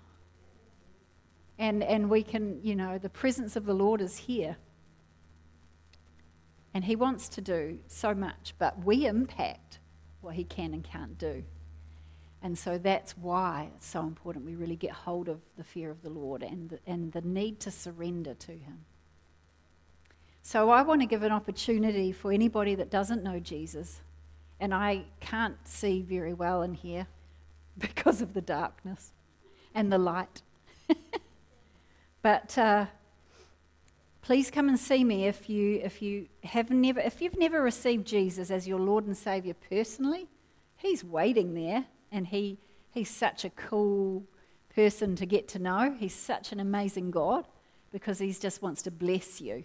And, 1.59 1.83
and 1.83 2.11
we 2.11 2.23
can, 2.23 2.61
you 2.63 2.75
know, 2.75 2.99
the 2.99 3.09
presence 3.09 3.55
of 3.55 3.67
the 3.67 3.75
Lord 3.75 4.01
is 4.01 4.17
here. 4.17 4.57
And 6.75 6.85
He 6.85 6.97
wants 6.97 7.29
to 7.31 7.41
do 7.41 7.79
so 7.87 8.15
much, 8.15 8.55
but 8.59 8.85
we 8.85 9.07
impact 9.07 9.79
what 10.21 10.35
He 10.35 10.45
can 10.45 10.73
and 10.73 10.83
can't 10.83 11.17
do. 11.19 11.45
And 12.43 12.59
so 12.59 12.79
that's 12.79 13.17
why 13.17 13.71
it's 13.77 13.87
so 13.87 14.01
important 14.01 14.45
we 14.45 14.57
really 14.57 14.75
get 14.75 14.91
hold 14.91 15.29
of 15.29 15.41
the 15.57 15.63
fear 15.63 15.91
of 15.91 16.03
the 16.03 16.11
Lord 16.11 16.43
and 16.43 16.71
the, 16.71 16.79
and 16.87 17.13
the 17.13 17.21
need 17.21 17.61
to 17.61 17.71
surrender 17.71 18.35
to 18.35 18.53
Him. 18.53 18.85
So 20.43 20.71
I 20.71 20.83
want 20.83 21.01
to 21.03 21.07
give 21.07 21.23
an 21.23 21.31
opportunity 21.31 22.11
for 22.11 22.33
anybody 22.33 22.75
that 22.75 22.91
doesn't 22.91 23.23
know 23.23 23.39
Jesus, 23.39 24.01
and 24.63 24.73
I 24.73 25.03
can't 25.19 25.57
see 25.67 26.03
very 26.03 26.33
well 26.33 26.63
in 26.63 26.73
here 26.73 27.09
because 27.79 28.23
of 28.23 28.33
the 28.33 28.41
darkness 28.41 29.13
and 29.75 29.93
the 29.93 29.99
light. 29.99 30.41
but 32.23 32.57
uh, 32.57 32.87
please 34.23 34.53
come 34.53 34.69
and 34.69 34.79
see 34.79 35.03
me 35.03 35.27
if 35.27 35.51
you 35.51 35.81
if 35.83 36.01
you 36.01 36.29
have 36.45 36.71
never 36.71 37.01
if 37.01 37.21
you've 37.21 37.39
never 37.39 37.61
received 37.61 38.07
Jesus 38.07 38.53
as 38.53 38.69
your 38.69 38.79
Lord 38.79 39.05
and 39.05 39.17
Savior 39.17 39.55
personally. 39.69 40.29
He's 40.77 41.03
waiting 41.03 41.55
there, 41.55 41.85
and 42.13 42.29
he 42.29 42.59
he's 42.93 43.11
such 43.11 43.45
a 43.45 43.51
cool 43.51 44.23
person 44.75 45.17
to 45.17 45.27
get 45.27 45.49
to 45.49 45.59
know. 45.59 45.97
He's 45.99 46.15
such 46.15 46.53
an 46.53 46.61
amazing 46.61 47.11
God 47.11 47.49
because 47.91 48.21
he 48.21 48.33
just 48.33 48.63
wants 48.63 48.83
to 48.83 48.93
bless 48.93 49.41
you. 49.41 49.65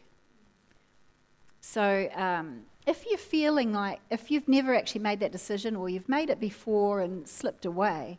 So 1.62 2.10
um, 2.16 2.62
if 2.88 3.06
you're 3.06 3.18
feeling 3.18 3.74
like, 3.74 4.00
if 4.10 4.32
you've 4.32 4.48
never 4.48 4.74
actually 4.74 5.02
made 5.02 5.20
that 5.20 5.34
decision 5.34 5.76
or 5.76 5.90
you've 5.90 6.08
made 6.08 6.30
it 6.30 6.40
before 6.40 7.02
and 7.02 7.28
slipped 7.28 7.66
away, 7.66 8.18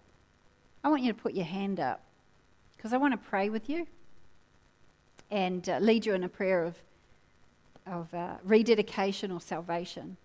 I 0.85 0.89
want 0.89 1.03
you 1.03 1.11
to 1.11 1.19
put 1.19 1.33
your 1.33 1.47
hand 1.47 1.81
up 1.81 2.03
because 2.77 2.93
I 2.93 2.99
want 2.99 3.15
to 3.15 3.29
pray 3.29 3.49
with 3.49 3.71
you 3.71 3.87
and 5.31 5.67
uh, 5.69 5.79
lead 5.79 6.05
you 6.05 6.13
in 6.13 6.23
a 6.23 6.29
prayer 6.29 6.65
of, 6.65 6.77
of 7.87 8.13
uh, 8.13 8.35
rededication 8.45 9.33
or 9.33 9.41
salvation. 9.41 10.19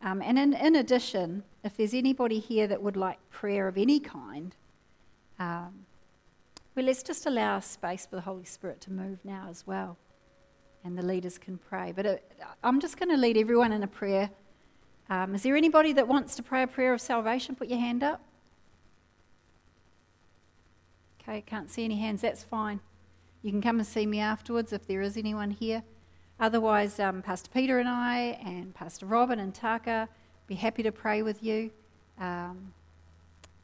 Um, 0.00 0.22
and 0.22 0.38
in, 0.38 0.54
in 0.54 0.74
addition, 0.74 1.42
if 1.62 1.76
there's 1.76 1.92
anybody 1.92 2.38
here 2.38 2.66
that 2.68 2.82
would 2.82 2.96
like 2.96 3.18
prayer 3.30 3.68
of 3.68 3.76
any 3.76 4.00
kind, 4.00 4.54
um, 5.38 5.84
well, 6.74 6.86
let's 6.86 7.02
just 7.02 7.26
allow 7.26 7.60
space 7.60 8.06
for 8.06 8.16
the 8.16 8.22
Holy 8.22 8.44
Spirit 8.44 8.80
to 8.82 8.92
move 8.92 9.18
now 9.24 9.48
as 9.50 9.66
well 9.66 9.98
and 10.84 10.96
the 10.96 11.02
leaders 11.02 11.38
can 11.38 11.58
pray. 11.58 11.92
But 11.94 12.06
uh, 12.06 12.16
I'm 12.62 12.80
just 12.80 12.98
going 12.98 13.10
to 13.10 13.16
lead 13.16 13.36
everyone 13.36 13.72
in 13.72 13.82
a 13.82 13.86
prayer. 13.86 14.30
Um, 15.10 15.34
is 15.34 15.42
there 15.42 15.56
anybody 15.56 15.92
that 15.94 16.06
wants 16.06 16.36
to 16.36 16.42
pray 16.42 16.62
a 16.62 16.66
prayer 16.66 16.92
of 16.92 17.00
salvation? 17.00 17.54
Put 17.54 17.68
your 17.68 17.78
hand 17.78 18.02
up. 18.02 18.20
Okay, 21.22 21.42
can't 21.42 21.70
see 21.70 21.84
any 21.84 21.96
hands. 21.96 22.22
That's 22.22 22.42
fine. 22.42 22.80
You 23.42 23.50
can 23.50 23.62
come 23.62 23.78
and 23.78 23.86
see 23.86 24.06
me 24.06 24.20
afterwards 24.20 24.72
if 24.72 24.86
there 24.86 25.02
is 25.02 25.16
anyone 25.16 25.50
here. 25.50 25.82
Otherwise, 26.40 27.00
um, 27.00 27.20
Pastor 27.22 27.50
Peter 27.52 27.78
and 27.78 27.88
I, 27.88 28.38
and 28.44 28.74
Pastor 28.74 29.06
Robin 29.06 29.38
and 29.38 29.54
Taka, 29.54 30.08
be 30.46 30.54
happy 30.54 30.82
to 30.82 30.92
pray 30.92 31.22
with 31.22 31.42
you. 31.42 31.70
Um, 32.18 32.72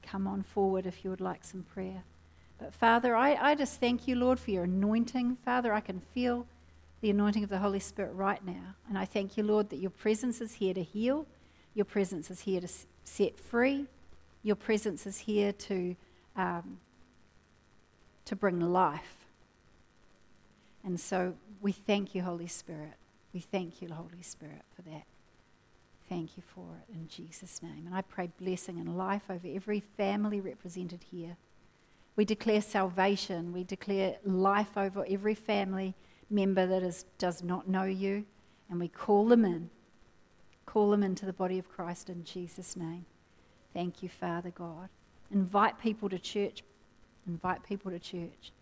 come 0.03 0.27
on 0.27 0.43
forward 0.43 0.87
if 0.87 1.05
you 1.05 1.11
would 1.11 1.21
like 1.21 1.45
some 1.45 1.63
prayer. 1.63 2.03
But 2.59 2.75
Father, 2.75 3.17
I, 3.17 3.35
I 3.35 3.55
just 3.55 3.81
thank 3.81 4.07
you, 4.07 4.17
Lord, 4.17 4.39
for 4.39 4.51
your 4.51 4.65
anointing. 4.65 5.39
Father, 5.45 5.73
I 5.73 5.81
can 5.81 6.01
feel 6.13 6.47
the 7.05 7.11
anointing 7.11 7.45
of 7.45 7.51
the 7.51 7.59
Holy 7.59 7.81
Spirit 7.81 8.15
right 8.15 8.43
now. 8.47 8.77
And 8.89 8.97
I 8.97 9.05
thank 9.05 9.37
you, 9.37 9.43
Lord, 9.43 9.69
that 9.69 9.77
your 9.77 9.91
presence 9.91 10.41
is 10.41 10.55
here 10.55 10.73
to 10.73 10.83
heal, 10.83 11.27
your 11.75 11.85
presence 11.85 12.31
is 12.31 12.41
here 12.41 12.63
to 12.63 12.69
set 13.05 13.39
free, 13.39 13.85
your 14.43 14.57
presence 14.57 15.07
is 15.07 15.19
here 15.19 15.53
to, 15.53 15.97
um, 16.35 16.79
to 18.25 18.35
bring 18.35 18.59
life. 18.59 19.27
And 20.83 20.99
so 20.99 21.35
we 21.61 21.73
thank 21.73 22.15
you, 22.15 22.23
Holy 22.23 22.47
Spirit. 22.47 22.95
We 23.35 23.41
thank 23.41 23.83
you, 23.83 23.93
Holy 23.93 24.23
Spirit, 24.23 24.63
for 24.75 24.81
that. 24.89 25.05
Thank 26.09 26.39
you 26.39 26.43
for 26.55 26.65
it 26.81 26.95
in 26.95 27.07
Jesus' 27.09 27.63
name. 27.63 27.83
And 27.85 27.95
I 27.95 28.01
pray 28.01 28.31
blessing 28.41 28.79
and 28.79 28.97
life 28.97 29.25
over 29.29 29.47
every 29.47 29.81
family 29.81 30.41
represented 30.41 31.05
here. 31.11 31.37
We 32.17 32.25
declare 32.25 32.63
salvation. 32.63 33.53
We 33.53 33.63
declare 33.63 34.17
life 34.25 34.79
over 34.79 35.05
every 35.07 35.35
family 35.35 35.95
member 36.31 36.67
that 36.67 36.83
is, 36.83 37.05
does 37.19 37.43
not 37.43 37.69
know 37.69 37.85
you, 37.85 38.25
and 38.71 38.81
we 38.81 38.89
call 38.89 39.27
them 39.27 39.45
in. 39.45 39.71
Call 40.67 40.91
them 40.91 41.03
into 41.03 41.27
the 41.27 41.33
body 41.33 41.59
of 41.59 41.69
Christ 41.69 42.09
in 42.11 42.25
Jesus' 42.25 42.77
name. 42.77 43.05
Thank 43.73 44.03
you, 44.03 44.09
Father 44.09 44.51
God. 44.51 44.89
Invite 45.31 45.79
people 45.79 46.09
to 46.09 46.19
church. 46.19 46.63
Invite 47.27 47.63
people 47.63 47.91
to 47.91 47.99
church. 47.99 48.53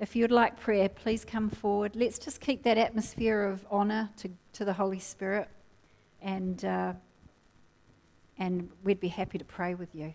if 0.00 0.14
you'd 0.14 0.30
like 0.30 0.58
prayer, 0.60 0.88
please 0.88 1.24
come 1.24 1.50
forward. 1.50 1.96
Let's 1.96 2.18
just 2.18 2.40
keep 2.40 2.62
that 2.62 2.78
atmosphere 2.78 3.42
of 3.42 3.66
honour 3.70 4.10
to, 4.18 4.30
to 4.52 4.64
the 4.64 4.72
Holy 4.72 5.00
Spirit, 5.00 5.48
and, 6.22 6.64
uh, 6.64 6.92
and 8.38 8.70
we'd 8.84 9.00
be 9.00 9.08
happy 9.08 9.38
to 9.38 9.44
pray 9.44 9.74
with 9.74 9.94
you. 9.94 10.14